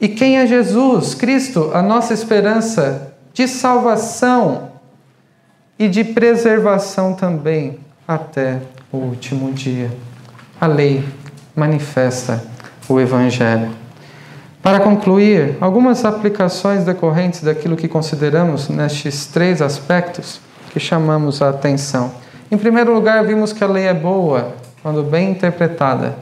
E 0.00 0.08
quem 0.08 0.38
é 0.38 0.46
Jesus? 0.46 1.14
Cristo, 1.14 1.70
a 1.72 1.80
nossa 1.80 2.12
esperança 2.12 3.12
de 3.32 3.48
salvação 3.48 4.70
e 5.78 5.88
de 5.88 6.04
preservação 6.04 7.14
também 7.14 7.78
até 8.06 8.60
o 8.92 8.98
último 8.98 9.52
dia. 9.52 9.90
A 10.60 10.66
lei 10.66 11.04
manifesta 11.54 12.42
o 12.88 13.00
Evangelho. 13.00 13.70
Para 14.62 14.80
concluir, 14.80 15.56
algumas 15.60 16.04
aplicações 16.04 16.84
decorrentes 16.84 17.42
daquilo 17.42 17.76
que 17.76 17.88
consideramos 17.88 18.68
nestes 18.68 19.26
três 19.26 19.62
aspectos 19.62 20.40
que 20.70 20.80
chamamos 20.80 21.40
a 21.40 21.50
atenção. 21.50 22.12
Em 22.50 22.58
primeiro 22.58 22.92
lugar, 22.92 23.24
vimos 23.24 23.52
que 23.52 23.62
a 23.64 23.66
lei 23.66 23.86
é 23.86 23.94
boa 23.94 24.54
quando 24.82 25.02
bem 25.02 25.30
interpretada, 25.30 26.16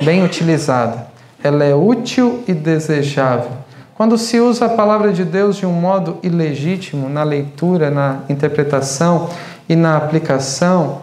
bem 0.00 0.24
utilizada. 0.24 1.15
Ela 1.42 1.64
é 1.64 1.74
útil 1.74 2.42
e 2.46 2.54
desejável. 2.54 3.50
Quando 3.96 4.18
se 4.18 4.38
usa 4.38 4.66
a 4.66 4.68
palavra 4.68 5.12
de 5.12 5.24
Deus 5.24 5.56
de 5.56 5.64
um 5.64 5.72
modo 5.72 6.18
ilegítimo 6.22 7.08
na 7.08 7.22
leitura, 7.22 7.90
na 7.90 8.20
interpretação 8.28 9.30
e 9.68 9.74
na 9.74 9.96
aplicação, 9.96 11.02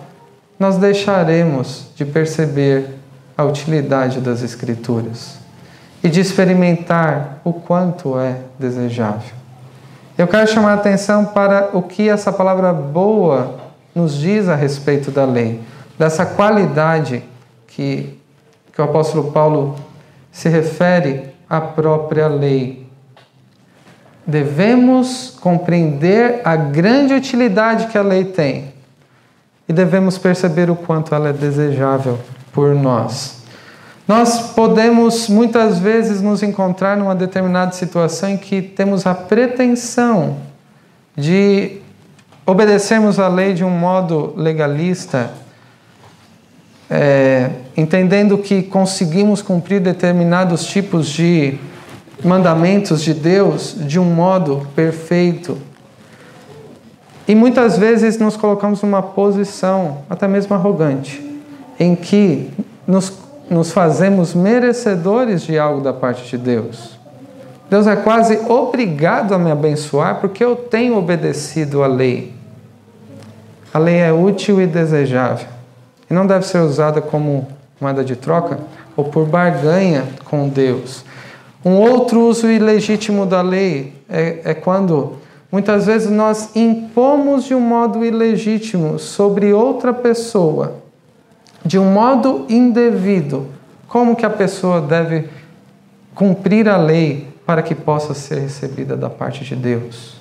nós 0.60 0.78
deixaremos 0.78 1.88
de 1.96 2.06
perceber 2.06 2.90
a 3.36 3.44
utilidade 3.44 4.20
das 4.20 4.44
Escrituras 4.44 5.38
e 6.04 6.10
de 6.10 6.20
experimentar 6.20 7.40
o 7.44 7.52
quanto 7.54 8.20
é 8.20 8.38
desejável. 8.60 9.34
Eu 10.16 10.28
quero 10.28 10.48
chamar 10.48 10.72
a 10.72 10.76
atenção 10.76 11.26
para 11.26 11.72
o 11.74 11.82
que 11.82 12.08
essa 12.08 12.32
palavra 12.32 12.72
boa 12.72 13.56
nos 13.96 14.14
diz 14.14 14.48
a 14.48 14.56
respeito 14.56 15.10
da 15.10 15.26
lei, 15.26 15.60
dessa 15.98 16.26
qualidade 16.26 17.24
que, 17.66 18.20
que 18.72 18.80
o 18.80 18.84
apóstolo 18.84 19.32
Paulo 19.32 19.76
se 20.34 20.50
refere 20.50 21.28
à 21.48 21.62
própria 21.62 22.28
lei. 22.28 22.86
Devemos 24.26 25.38
compreender 25.40 26.42
a 26.44 26.56
grande 26.56 27.14
utilidade 27.14 27.88
que 27.88 27.98
a 27.98 28.02
lei 28.02 28.26
tem 28.26 28.74
e 29.70 29.72
devemos 29.72 30.18
perceber 30.18 30.70
o 30.70 30.76
quanto 30.76 31.14
ela 31.14 31.30
é 31.30 31.34
desejável 31.34 32.20
por 32.52 32.74
nós. 32.74 33.44
Nós 34.08 34.52
podemos 34.52 35.30
muitas 35.30 35.80
vezes 35.80 36.22
nos 36.22 36.44
encontrar 36.44 36.98
numa 36.98 37.16
determinada 37.16 37.72
situação 37.72 38.30
em 38.30 38.38
que 38.38 38.62
temos 38.62 39.06
a 39.06 39.14
pretensão 39.14 40.38
de 41.16 41.80
obedecermos 42.46 43.20
a 43.20 43.28
lei 43.28 43.54
de 43.54 43.64
um 43.64 43.70
modo 43.70 44.34
legalista, 44.36 45.32
é, 46.90 47.50
entendendo 47.76 48.38
que 48.38 48.64
conseguimos 48.64 49.42
cumprir 49.42 49.82
determinados 49.82 50.66
tipos 50.66 51.08
de 51.08 51.58
mandamentos 52.24 53.02
de 53.02 53.14
Deus 53.14 53.76
de 53.78 54.00
um 54.00 54.06
modo 54.06 54.68
perfeito. 54.76 55.58
E 57.28 57.34
muitas 57.34 57.78
vezes 57.78 58.18
nos 58.20 58.38
colocamos 58.38 58.82
numa 58.82 59.02
posição, 59.02 60.00
até 60.10 60.28
mesmo 60.28 60.56
arrogante, 60.56 61.42
em 61.80 61.96
que 61.96 62.52
nos, 62.86 63.14
nos 63.50 63.72
fazemos 63.72 64.34
merecedores 64.34 65.42
de 65.42 65.58
algo 65.58 65.82
da 65.82 65.94
parte 65.94 66.30
de 66.30 66.38
Deus. 66.38 67.00
Deus 67.70 67.88
é 67.88 67.96
quase 67.96 68.38
obrigado 68.48 69.34
a 69.34 69.40
me 69.40 69.50
abençoar 69.50 70.20
porque 70.20 70.44
eu 70.44 70.56
tenho 70.56 70.98
obedecido 70.98 71.82
à 71.82 71.88
lei. 71.88 72.34
A 73.74 73.80
lei 73.80 73.96
é 73.96 74.14
útil 74.14 74.62
e 74.62 74.68
desejável 74.68 75.48
e 76.10 76.14
não 76.14 76.28
deve 76.28 76.46
ser 76.46 76.60
usada 76.60 77.02
como 77.02 77.48
moeda 77.80 78.04
de 78.04 78.16
troca 78.16 78.60
ou 78.96 79.06
por 79.06 79.26
barganha 79.26 80.06
com 80.26 80.48
Deus. 80.48 81.04
Um 81.66 81.76
outro 81.76 82.22
uso 82.22 82.50
ilegítimo 82.50 83.26
da 83.26 83.42
lei 83.42 83.94
é, 84.10 84.42
é 84.44 84.54
quando 84.54 85.18
muitas 85.52 85.86
vezes 85.86 86.10
nós 86.10 86.56
impomos 86.56 87.46
de 87.46 87.56
um 87.56 87.62
modo 87.62 88.04
ilegítimo 88.04 89.00
sobre 89.00 89.54
outra 89.54 89.94
pessoa, 89.94 90.76
de 91.66 91.80
um 91.80 91.92
modo 91.92 92.46
indevido, 92.50 93.48
como 93.88 94.16
que 94.16 94.26
a 94.26 94.30
pessoa 94.30 94.82
deve 94.82 95.30
cumprir 96.14 96.68
a 96.68 96.78
lei 96.78 97.28
para 97.46 97.62
que 97.62 97.76
possa 97.76 98.14
ser 98.14 98.40
recebida 98.40 98.96
da 98.98 99.10
parte 99.10 99.44
de 99.44 99.56
Deus. 99.56 100.16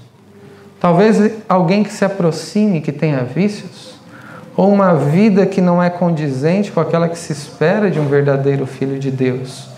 Talvez 0.79 1.33
alguém 1.49 1.83
que 1.83 1.93
se 1.93 2.05
aproxime, 2.05 2.81
que 2.81 2.93
tenha 2.93 3.25
vícios, 3.25 3.92
ou 4.57 4.71
uma 4.71 4.95
vida 4.95 5.47
que 5.47 5.61
não 5.61 5.83
é 5.83 5.89
condizente 5.89 6.71
com 6.71 6.81
aquela 6.81 7.09
que 7.09 7.19
se 7.19 7.33
espera 7.33 7.91
de 7.91 7.99
um 7.99 8.07
verdadeiro 8.07 8.67
filho 8.67 8.99
de 8.99 9.11
Deus. 9.11 9.69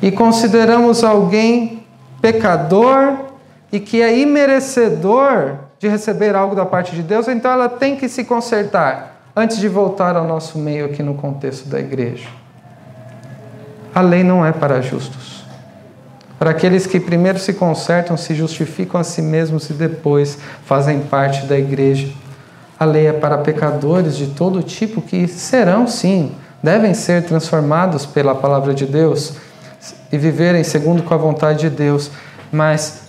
E 0.00 0.10
consideramos 0.10 1.02
alguém 1.02 1.84
pecador 2.20 3.14
e 3.70 3.80
que 3.80 4.02
é 4.02 4.18
imerecedor 4.18 5.54
de 5.78 5.88
receber 5.88 6.34
algo 6.34 6.54
da 6.54 6.66
parte 6.66 6.94
de 6.94 7.02
Deus, 7.02 7.26
então 7.28 7.50
ela 7.50 7.68
tem 7.68 7.96
que 7.96 8.08
se 8.08 8.24
consertar 8.24 9.22
antes 9.34 9.58
de 9.58 9.68
voltar 9.68 10.14
ao 10.16 10.26
nosso 10.26 10.58
meio 10.58 10.86
aqui 10.86 11.02
no 11.02 11.14
contexto 11.14 11.68
da 11.68 11.80
igreja. 11.80 12.28
A 13.94 14.00
lei 14.00 14.22
não 14.22 14.44
é 14.44 14.52
para 14.52 14.80
justos 14.80 15.42
para 16.42 16.50
aqueles 16.50 16.88
que 16.88 16.98
primeiro 16.98 17.38
se 17.38 17.52
consertam, 17.52 18.16
se 18.16 18.34
justificam 18.34 19.00
a 19.00 19.04
si 19.04 19.22
mesmos 19.22 19.70
e 19.70 19.74
depois 19.74 20.36
fazem 20.64 20.98
parte 20.98 21.46
da 21.46 21.56
igreja. 21.56 22.08
A 22.82 22.84
lei 22.84 23.06
é 23.06 23.12
para 23.12 23.38
pecadores 23.38 24.16
de 24.16 24.26
todo 24.26 24.60
tipo 24.60 25.00
que 25.00 25.28
serão, 25.28 25.86
sim, 25.86 26.32
devem 26.60 26.94
ser 26.94 27.22
transformados 27.22 28.04
pela 28.04 28.34
palavra 28.34 28.74
de 28.74 28.86
Deus 28.86 29.34
e 30.10 30.18
viverem 30.18 30.64
segundo 30.64 31.04
com 31.04 31.14
a 31.14 31.16
vontade 31.16 31.60
de 31.60 31.70
Deus. 31.70 32.10
Mas 32.50 33.02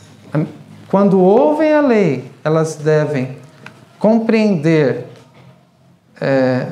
quando 0.90 1.20
ouvem 1.20 1.74
a 1.74 1.82
lei, 1.82 2.32
elas 2.44 2.76
devem 2.76 3.36
compreender 3.98 5.08
é, 6.22 6.68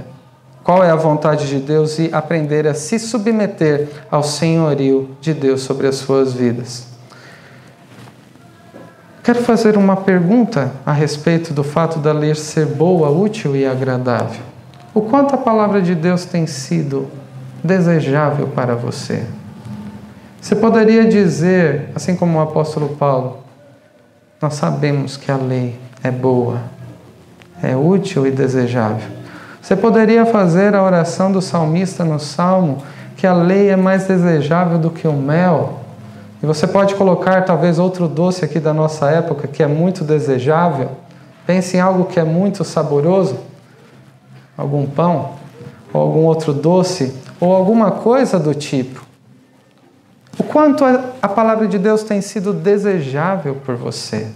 qual 0.63 0.83
é 0.83 0.91
a 0.91 0.95
vontade 0.95 1.47
de 1.47 1.57
Deus 1.57 1.97
e 1.97 2.07
aprender 2.13 2.67
a 2.67 2.75
se 2.75 2.99
submeter 2.99 3.87
ao 4.11 4.21
senhorio 4.21 5.17
de 5.19 5.33
Deus 5.33 5.61
sobre 5.61 5.87
as 5.87 5.95
suas 5.95 6.33
vidas. 6.33 6.90
Quero 9.23 9.43
fazer 9.43 9.77
uma 9.77 9.95
pergunta 9.95 10.71
a 10.83 10.91
respeito 10.91 11.53
do 11.53 11.63
fato 11.63 11.99
da 11.99 12.11
lei 12.11 12.33
ser 12.33 12.65
boa, 12.65 13.09
útil 13.09 13.55
e 13.55 13.67
agradável. 13.67 14.41
O 14.95 15.01
quanto 15.01 15.35
a 15.35 15.37
palavra 15.37 15.79
de 15.79 15.93
Deus 15.93 16.25
tem 16.25 16.47
sido 16.47 17.07
desejável 17.63 18.47
para 18.47 18.75
você? 18.75 19.23
Você 20.41 20.55
poderia 20.55 21.05
dizer, 21.07 21.91
assim 21.93 22.15
como 22.15 22.39
o 22.39 22.41
apóstolo 22.41 22.89
Paulo, 22.95 23.37
nós 24.41 24.55
sabemos 24.55 25.17
que 25.17 25.31
a 25.31 25.37
lei 25.37 25.79
é 26.03 26.09
boa, 26.09 26.57
é 27.61 27.75
útil 27.75 28.25
e 28.25 28.31
desejável. 28.31 29.07
Você 29.61 29.75
poderia 29.75 30.25
fazer 30.25 30.73
a 30.73 30.81
oração 30.81 31.31
do 31.31 31.43
salmista 31.43 32.03
no 32.03 32.19
Salmo, 32.19 32.81
que 33.15 33.27
a 33.27 33.33
lei 33.33 33.69
é 33.69 33.75
mais 33.75 34.07
desejável 34.07 34.79
do 34.79 34.89
que 34.89 35.07
o 35.07 35.13
mel. 35.13 35.80
E 36.41 36.45
você 36.45 36.65
pode 36.65 36.95
colocar 36.95 37.45
talvez 37.45 37.77
outro 37.77 38.07
doce 38.07 38.43
aqui 38.43 38.59
da 38.59 38.73
nossa 38.73 39.09
época 39.09 39.47
que 39.47 39.61
é 39.61 39.67
muito 39.67 40.03
desejável. 40.03 40.91
Pense 41.45 41.77
em 41.77 41.79
algo 41.79 42.05
que 42.05 42.19
é 42.19 42.23
muito 42.23 42.63
saboroso, 42.63 43.37
algum 44.57 44.87
pão, 44.87 45.33
ou 45.93 46.01
algum 46.01 46.21
outro 46.21 46.53
doce, 46.53 47.13
ou 47.39 47.53
alguma 47.53 47.91
coisa 47.91 48.39
do 48.39 48.55
tipo. 48.55 49.05
O 50.39 50.43
quanto 50.43 50.83
a 51.21 51.27
palavra 51.27 51.67
de 51.67 51.77
Deus 51.77 52.03
tem 52.03 52.21
sido 52.21 52.53
desejável 52.53 53.55
por 53.63 53.75
você. 53.75 54.27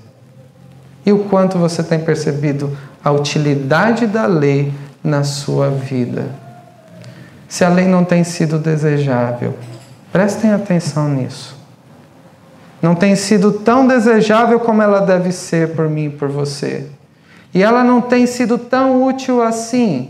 E 1.06 1.12
o 1.12 1.20
quanto 1.26 1.58
você 1.58 1.82
tem 1.84 2.00
percebido 2.00 2.76
a 3.04 3.12
utilidade 3.12 4.06
da 4.06 4.26
lei 4.26 4.74
na 5.04 5.24
sua 5.24 5.70
vida. 5.70 6.26
Se 7.48 7.64
a 7.64 7.70
lei 7.70 7.86
não 7.86 8.04
tem 8.04 8.24
sido 8.24 8.58
desejável, 8.58 9.56
prestem 10.12 10.52
atenção 10.52 11.08
nisso. 11.08 11.56
Não 12.86 12.94
tem 12.94 13.16
sido 13.16 13.52
tão 13.52 13.88
desejável 13.88 14.60
como 14.60 14.80
ela 14.80 15.00
deve 15.00 15.32
ser 15.32 15.70
por 15.70 15.90
mim 15.90 16.06
e 16.06 16.10
por 16.12 16.30
você. 16.30 16.86
E 17.52 17.64
ela 17.64 17.84
não 17.84 18.00
tem 18.00 18.28
sido 18.28 18.60
tão 18.60 19.04
útil 19.04 19.42
assim. 19.42 20.10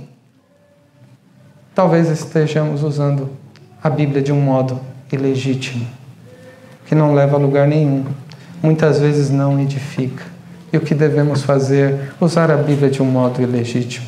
Talvez 1.74 2.10
estejamos 2.10 2.84
usando 2.84 3.30
a 3.82 3.90
Bíblia 3.90 4.22
de 4.22 4.34
um 4.34 4.42
modo 4.42 4.78
ilegítimo, 5.10 5.88
que 6.86 6.94
não 6.94 7.16
leva 7.16 7.38
a 7.38 7.40
lugar 7.40 7.66
nenhum, 7.66 8.04
muitas 8.62 9.00
vezes 9.00 9.30
não 9.30 9.58
edifica. 9.58 10.26
E 10.74 10.76
o 10.76 10.82
que 10.82 10.94
devemos 10.94 11.44
fazer? 11.44 12.12
Usar 12.20 12.52
a 12.52 12.58
Bíblia 12.58 12.90
de 12.90 13.02
um 13.02 13.06
modo 13.06 13.42
ilegítimo 13.42 14.06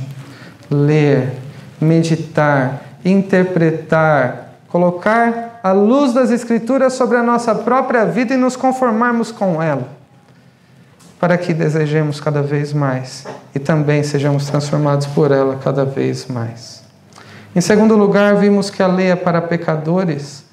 ler, 0.69 1.31
meditar, 1.79 2.81
interpretar, 3.05 4.55
colocar 4.67 5.46
a 5.69 5.71
luz 5.73 6.13
das 6.13 6.31
Escrituras 6.31 6.93
sobre 6.93 7.17
a 7.17 7.23
nossa 7.23 7.53
própria 7.53 8.05
vida 8.05 8.33
e 8.33 8.37
nos 8.37 8.55
conformarmos 8.55 9.31
com 9.31 9.61
ela, 9.61 9.87
para 11.19 11.37
que 11.37 11.53
desejemos 11.53 12.19
cada 12.19 12.41
vez 12.41 12.73
mais 12.73 13.25
e 13.53 13.59
também 13.59 14.03
sejamos 14.03 14.45
transformados 14.45 15.07
por 15.07 15.31
ela 15.31 15.57
cada 15.57 15.83
vez 15.83 16.27
mais. 16.27 16.83
Em 17.55 17.61
segundo 17.61 17.95
lugar, 17.95 18.35
vimos 18.35 18.69
que 18.69 18.81
a 18.81 18.87
lei 18.87 19.11
é 19.11 19.15
para 19.15 19.41
pecadores, 19.41 20.45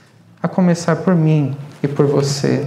a 0.43 0.49
começar 0.49 0.97
por 0.97 1.15
mim 1.15 1.57
e 1.83 1.89
por 1.89 2.07
você. 2.07 2.67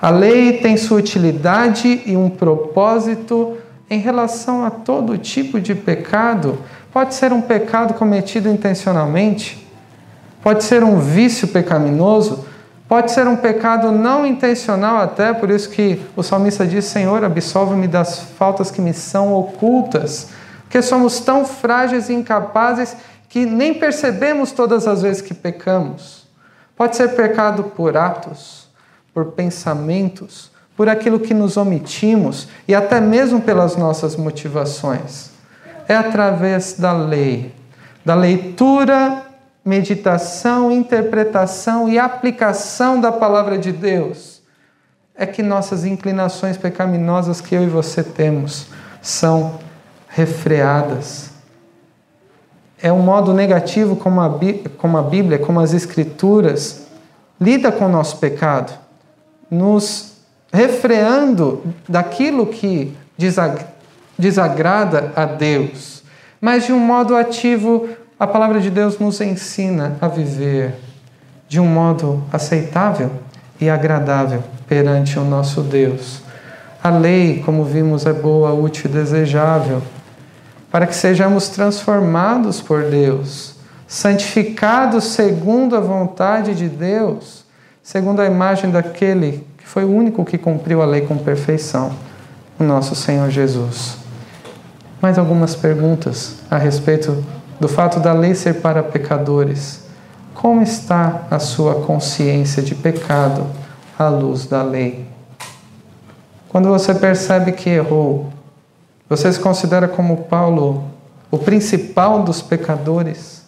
A 0.00 0.10
lei 0.10 0.58
tem 0.58 0.76
sua 0.76 0.98
utilidade 0.98 2.02
e 2.06 2.16
um 2.16 2.30
propósito 2.30 3.56
em 3.88 3.98
relação 3.98 4.64
a 4.64 4.70
todo 4.70 5.18
tipo 5.18 5.60
de 5.60 5.74
pecado 5.74 6.58
Pode 6.92 7.14
ser 7.14 7.32
um 7.32 7.40
pecado 7.40 7.94
cometido 7.94 8.48
intencionalmente, 8.48 9.64
pode 10.42 10.64
ser 10.64 10.82
um 10.82 10.98
vício 10.98 11.48
pecaminoso, 11.48 12.44
pode 12.88 13.10
ser 13.12 13.26
um 13.26 13.36
pecado 13.36 13.92
não 13.92 14.26
intencional, 14.26 14.98
até 14.98 15.32
por 15.32 15.50
isso 15.50 15.70
que 15.70 16.00
o 16.16 16.22
salmista 16.22 16.66
diz: 16.66 16.84
Senhor, 16.84 17.24
absolve-me 17.24 17.86
das 17.86 18.20
faltas 18.20 18.70
que 18.70 18.80
me 18.80 18.92
são 18.92 19.34
ocultas, 19.34 20.28
porque 20.62 20.82
somos 20.82 21.20
tão 21.20 21.44
frágeis 21.44 22.08
e 22.08 22.14
incapazes 22.14 22.96
que 23.28 23.46
nem 23.46 23.74
percebemos 23.74 24.52
todas 24.52 24.86
as 24.86 25.02
vezes 25.02 25.22
que 25.22 25.34
pecamos. 25.34 26.26
Pode 26.76 26.96
ser 26.96 27.08
pecado 27.14 27.64
por 27.64 27.96
atos, 27.96 28.68
por 29.12 29.26
pensamentos, 29.32 30.50
por 30.76 30.88
aquilo 30.88 31.20
que 31.20 31.34
nos 31.34 31.56
omitimos 31.56 32.48
e 32.66 32.74
até 32.74 33.00
mesmo 33.00 33.40
pelas 33.40 33.76
nossas 33.76 34.16
motivações 34.16 35.30
é 35.90 35.96
através 35.96 36.74
da 36.74 36.92
lei, 36.92 37.52
da 38.04 38.14
leitura, 38.14 39.24
meditação, 39.64 40.70
interpretação 40.72 41.88
e 41.88 41.98
aplicação 41.98 43.00
da 43.00 43.12
palavra 43.12 43.58
de 43.58 43.72
Deus, 43.72 44.40
é 45.14 45.26
que 45.26 45.42
nossas 45.42 45.84
inclinações 45.84 46.56
pecaminosas 46.56 47.40
que 47.40 47.54
eu 47.54 47.62
e 47.62 47.68
você 47.68 48.02
temos 48.02 48.68
são 49.02 49.58
refreadas. 50.08 51.30
É 52.82 52.90
um 52.90 53.00
modo 53.00 53.34
negativo 53.34 53.94
como 53.96 54.20
a, 54.20 54.30
como 54.78 54.96
a 54.96 55.02
Bíblia, 55.02 55.38
como 55.38 55.60
as 55.60 55.74
Escrituras, 55.74 56.86
lida 57.38 57.70
com 57.70 57.86
o 57.86 57.90
nosso 57.90 58.16
pecado, 58.16 58.72
nos 59.50 60.14
refreando 60.52 61.62
daquilo 61.88 62.46
que 62.46 62.96
desagrada 64.18 65.12
a 65.14 65.24
Deus. 65.24 66.02
Mas 66.40 66.64
de 66.64 66.72
um 66.72 66.78
modo 66.78 67.14
ativo, 67.14 67.88
a 68.20 68.26
palavra 68.26 68.60
de 68.60 68.68
Deus 68.68 68.98
nos 68.98 69.18
ensina 69.22 69.96
a 69.98 70.06
viver 70.06 70.74
de 71.48 71.58
um 71.58 71.64
modo 71.64 72.22
aceitável 72.30 73.10
e 73.58 73.70
agradável 73.70 74.42
perante 74.68 75.18
o 75.18 75.24
nosso 75.24 75.62
Deus. 75.62 76.20
A 76.82 76.90
lei, 76.90 77.42
como 77.42 77.64
vimos, 77.64 78.04
é 78.04 78.12
boa, 78.12 78.52
útil 78.52 78.90
e 78.90 78.92
desejável, 78.92 79.82
para 80.70 80.86
que 80.86 80.94
sejamos 80.94 81.48
transformados 81.48 82.60
por 82.60 82.84
Deus, 82.84 83.54
santificados 83.88 85.04
segundo 85.04 85.74
a 85.74 85.80
vontade 85.80 86.54
de 86.54 86.68
Deus, 86.68 87.46
segundo 87.82 88.20
a 88.20 88.26
imagem 88.26 88.70
daquele 88.70 89.46
que 89.56 89.66
foi 89.66 89.84
o 89.86 89.90
único 89.90 90.26
que 90.26 90.36
cumpriu 90.36 90.82
a 90.82 90.86
lei 90.86 91.00
com 91.00 91.16
perfeição, 91.16 91.90
o 92.58 92.64
nosso 92.64 92.94
Senhor 92.94 93.30
Jesus. 93.30 93.96
Mais 95.00 95.18
algumas 95.18 95.56
perguntas 95.56 96.36
a 96.50 96.58
respeito 96.58 97.24
do 97.60 97.68
fato 97.68 98.00
da 98.00 98.14
lei 98.14 98.34
ser 98.34 98.54
para 98.54 98.82
pecadores. 98.82 99.82
Como 100.32 100.62
está 100.62 101.26
a 101.30 101.38
sua 101.38 101.82
consciência 101.82 102.62
de 102.62 102.74
pecado 102.74 103.46
à 103.98 104.08
luz 104.08 104.46
da 104.46 104.62
lei? 104.62 105.06
Quando 106.48 106.68
você 106.70 106.94
percebe 106.94 107.52
que 107.52 107.68
errou, 107.68 108.32
você 109.08 109.30
se 109.30 109.38
considera 109.38 109.86
como 109.86 110.24
Paulo 110.24 110.84
o 111.30 111.38
principal 111.38 112.22
dos 112.22 112.40
pecadores? 112.40 113.42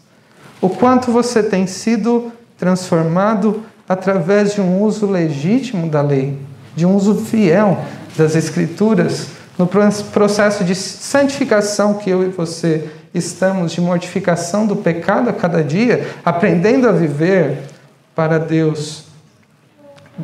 O 0.61 0.69
quanto 0.69 1.11
você 1.11 1.43
tem 1.43 1.67
sido 1.67 2.31
transformado 2.59 3.63
através 3.89 4.55
de 4.55 4.61
um 4.61 4.83
uso 4.83 5.07
legítimo 5.07 5.89
da 5.89 6.03
lei, 6.03 6.39
de 6.77 6.85
um 6.85 6.95
uso 6.95 7.15
fiel 7.15 7.79
das 8.17 8.37
Escrituras, 8.37 9.29
no 9.59 9.67
processo 9.67 10.65
de 10.65 10.75
santificação 10.75 11.95
que 11.95 12.11
eu 12.11 12.23
e 12.23 12.29
você 12.29 12.91
estamos, 13.15 13.73
de 13.73 13.81
mortificação 13.81 14.67
do 14.67 14.77
pecado 14.77 15.29
a 15.29 15.33
cada 15.33 15.63
dia, 15.63 16.09
aprendendo 16.25 16.89
a 16.89 16.93
viver 16.93 17.59
para 18.15 18.39
Deus 18.39 19.05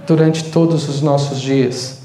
durante 0.07 0.45
todos 0.51 0.89
os 0.89 1.01
nossos 1.01 1.41
dias. 1.41 1.99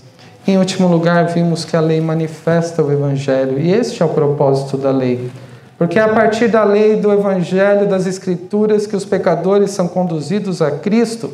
Em 0.46 0.58
último 0.58 0.88
lugar, 0.88 1.28
vimos 1.28 1.64
que 1.64 1.76
a 1.76 1.80
lei 1.80 2.02
manifesta 2.02 2.84
o 2.84 2.92
Evangelho, 2.92 3.58
e 3.58 3.72
este 3.72 4.02
é 4.04 4.06
o 4.06 4.10
propósito 4.10 4.78
da 4.78 4.92
lei. 4.92 5.32
Porque 5.78 5.98
é 5.98 6.02
a 6.02 6.10
partir 6.10 6.50
da 6.50 6.64
lei, 6.64 6.98
do 6.98 7.12
Evangelho, 7.12 7.88
das 7.88 8.06
Escrituras, 8.06 8.86
que 8.86 8.96
os 8.96 9.06
pecadores 9.06 9.72
são 9.72 9.88
conduzidos 9.88 10.62
a 10.62 10.72
Cristo. 10.72 11.34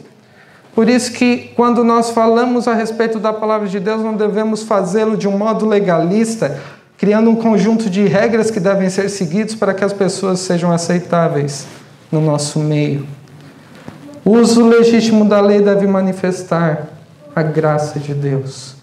Por 0.76 0.88
isso 0.88 1.12
que, 1.12 1.52
quando 1.56 1.84
nós 1.84 2.12
falamos 2.12 2.68
a 2.68 2.74
respeito 2.74 3.20
da 3.20 3.34
palavra 3.34 3.68
de 3.68 3.80
Deus, 3.80 4.02
não 4.02 4.16
devemos 4.16 4.64
fazê-lo 4.64 5.18
de 5.18 5.28
um 5.28 5.38
modo 5.38 5.66
legalista, 5.68 6.60
criando 7.00 7.30
um 7.30 7.36
conjunto 7.36 7.89
de 7.89 8.06
regras 8.06 8.52
que 8.52 8.60
devem 8.60 8.89
ser 8.89 9.10
seguidos 9.10 9.56
para 9.56 9.74
que 9.74 9.84
as 9.84 9.93
pessoas 9.93 10.39
sejam 10.39 10.72
aceitáveis 10.72 11.66
no 12.12 12.22
nosso 12.22 12.60
meio. 12.60 13.08
O 14.24 14.32
uso 14.32 14.68
legítimo 14.68 15.26
da 15.26 15.39
lei 15.39 15.62
deve 15.62 15.88
manifestar 15.88 16.89
a 17.36 17.41
graça 17.41 18.00
de 18.00 18.14
Deus 18.14 18.78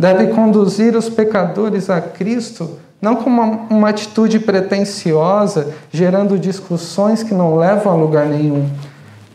deve 0.00 0.28
conduzir 0.28 0.96
os 0.96 1.10
pecadores 1.10 1.90
a 1.90 2.00
Cristo, 2.00 2.78
não 3.00 3.16
como 3.16 3.42
uma, 3.42 3.66
uma 3.70 3.88
atitude 3.90 4.38
pretensiosa, 4.40 5.68
gerando 5.92 6.38
discussões 6.38 7.22
que 7.22 7.34
não 7.34 7.56
levam 7.56 7.92
a 7.92 7.96
lugar 7.96 8.26
nenhum, 8.26 8.68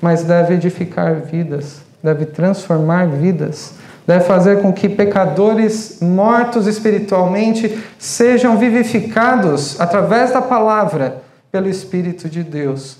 mas 0.02 0.24
deve 0.24 0.56
edificar 0.56 1.22
vidas, 1.22 1.82
deve 2.04 2.26
transformar 2.26 3.08
vidas, 3.08 3.74
deve 4.06 4.26
fazer 4.26 4.62
com 4.62 4.72
que 4.72 4.88
pecadores 4.88 6.00
mortos 6.02 6.68
espiritualmente 6.68 7.84
sejam 7.98 8.58
vivificados 8.58 9.80
através 9.80 10.32
da 10.32 10.42
palavra 10.42 11.24
pelo 11.52 11.70
Espírito 11.70 12.30
de 12.30 12.44
Deus. 12.44 12.98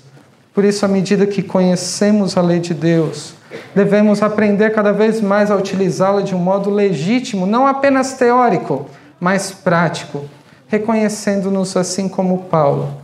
Por 0.54 0.64
isso, 0.64 0.84
à 0.84 0.88
medida 0.88 1.26
que 1.26 1.42
conhecemos 1.42 2.36
a 2.36 2.40
lei 2.40 2.58
de 2.58 2.72
Deus, 2.72 3.34
devemos 3.74 4.22
aprender 4.22 4.70
cada 4.72 4.92
vez 4.92 5.20
mais 5.20 5.50
a 5.50 5.56
utilizá-la 5.56 6.22
de 6.22 6.34
um 6.34 6.38
modo 6.38 6.70
legítimo, 6.70 7.46
não 7.46 7.66
apenas 7.66 8.14
teórico, 8.14 8.86
mas 9.20 9.50
prático, 9.50 10.24
reconhecendo-nos 10.66 11.76
assim 11.76 12.08
como 12.08 12.44
Paulo, 12.44 12.94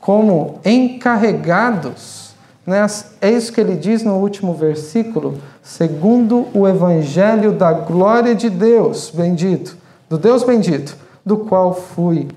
como 0.00 0.58
encarregados. 0.64 2.21
Né? 2.66 2.86
É 3.20 3.30
isso 3.30 3.52
que 3.52 3.60
ele 3.60 3.76
diz 3.76 4.02
no 4.02 4.14
último 4.16 4.54
versículo, 4.54 5.38
segundo 5.62 6.46
o 6.54 6.66
evangelho 6.66 7.52
da 7.52 7.72
glória 7.72 8.34
de 8.34 8.48
Deus, 8.48 9.10
bendito, 9.10 9.76
do 10.08 10.16
Deus 10.16 10.44
bendito, 10.44 10.96
do 11.24 11.38
qual 11.38 11.74
fui 11.74 12.28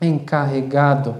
encarregado. 0.00 1.16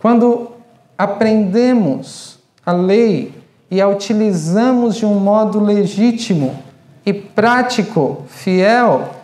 Quando 0.00 0.50
aprendemos 0.96 2.38
a 2.64 2.72
lei 2.72 3.34
e 3.70 3.80
a 3.80 3.88
utilizamos 3.88 4.96
de 4.96 5.06
um 5.06 5.18
modo 5.18 5.60
legítimo 5.60 6.62
e 7.04 7.12
prático, 7.12 8.24
fiel 8.28 9.14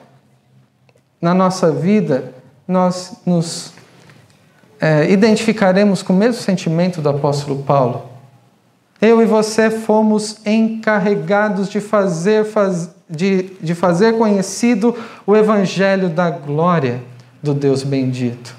na 1.20 1.34
nossa 1.34 1.70
vida, 1.70 2.32
nós 2.66 3.18
nos 3.26 3.72
é, 4.80 5.10
identificaremos 5.10 6.02
com 6.02 6.12
o 6.12 6.16
mesmo 6.16 6.40
sentimento 6.40 7.00
do 7.00 7.08
apóstolo 7.08 7.62
Paulo. 7.62 8.02
Eu 9.00 9.20
e 9.20 9.26
você 9.26 9.70
fomos 9.70 10.38
encarregados 10.46 11.68
de 11.68 11.80
fazer, 11.80 12.44
faz, 12.44 12.90
de, 13.08 13.50
de 13.60 13.74
fazer 13.74 14.16
conhecido 14.16 14.96
o 15.26 15.36
evangelho 15.36 16.08
da 16.08 16.30
glória 16.30 17.02
do 17.42 17.52
Deus 17.52 17.82
bendito. 17.82 18.54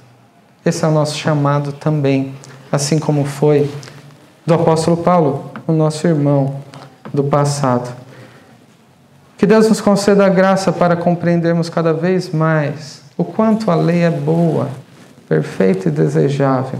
Esse 0.66 0.84
é 0.84 0.88
o 0.88 0.92
nosso 0.92 1.18
chamado 1.18 1.72
também, 1.72 2.34
assim 2.72 3.00
como 3.00 3.26
foi 3.26 3.70
do 4.46 4.54
apóstolo 4.54 4.98
Paulo 4.98 5.52
o 5.68 5.72
nosso 5.72 6.06
irmão 6.08 6.58
do 7.14 7.24
passado. 7.24 7.90
Que 9.38 9.46
Deus 9.46 9.68
nos 9.68 9.82
conceda 9.82 10.26
a 10.26 10.30
graça 10.30 10.72
para 10.72 10.96
compreendermos 10.96 11.70
cada 11.70 11.94
vez 11.94 12.30
mais 12.30 13.02
o 13.18 13.24
quanto 13.24 13.72
a 13.72 13.76
lei 13.76 14.04
é 14.04 14.12
boa, 14.12 14.70
perfeita 15.28 15.90
e 15.90 15.92
desejável. 15.92 16.80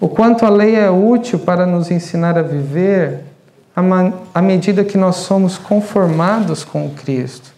O 0.00 0.08
quanto 0.08 0.44
a 0.44 0.48
lei 0.48 0.76
é 0.76 0.90
útil 0.90 1.38
para 1.38 1.66
nos 1.66 1.90
ensinar 1.90 2.38
a 2.38 2.42
viver 2.42 3.20
à 4.34 4.40
medida 4.40 4.84
que 4.84 4.96
nós 4.96 5.16
somos 5.16 5.58
conformados 5.58 6.64
com 6.64 6.88
Cristo. 6.90 7.54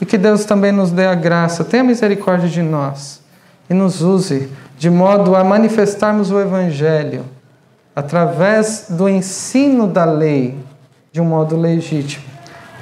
E 0.00 0.06
que 0.06 0.16
Deus 0.16 0.44
também 0.44 0.72
nos 0.72 0.90
dê 0.90 1.06
a 1.06 1.14
graça, 1.14 1.62
tenha 1.62 1.84
misericórdia 1.84 2.48
de 2.48 2.62
nós 2.62 3.20
e 3.68 3.74
nos 3.74 4.00
use 4.00 4.48
de 4.78 4.88
modo 4.88 5.36
a 5.36 5.44
manifestarmos 5.44 6.30
o 6.30 6.40
Evangelho 6.40 7.24
através 7.94 8.86
do 8.88 9.08
ensino 9.08 9.86
da 9.86 10.04
lei 10.04 10.58
de 11.12 11.20
um 11.20 11.24
modo 11.24 11.56
legítimo. 11.56 12.24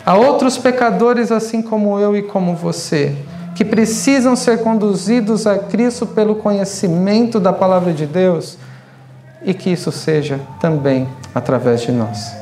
Há 0.06 0.14
outros 0.14 0.56
pecadores, 0.56 1.32
assim 1.32 1.60
como 1.60 1.98
eu 1.98 2.16
e 2.16 2.22
como 2.22 2.54
você, 2.54 3.16
que 3.58 3.64
precisam 3.64 4.36
ser 4.36 4.62
conduzidos 4.62 5.44
a 5.44 5.58
Cristo 5.58 6.06
pelo 6.06 6.36
conhecimento 6.36 7.40
da 7.40 7.52
palavra 7.52 7.92
de 7.92 8.06
Deus 8.06 8.56
e 9.42 9.52
que 9.52 9.68
isso 9.68 9.90
seja 9.90 10.40
também 10.60 11.08
através 11.34 11.80
de 11.80 11.90
nós. 11.90 12.32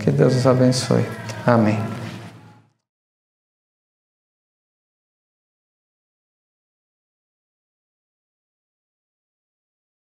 Que 0.00 0.10
Deus 0.10 0.34
os 0.34 0.46
abençoe. 0.46 1.04
Amém. 1.46 1.97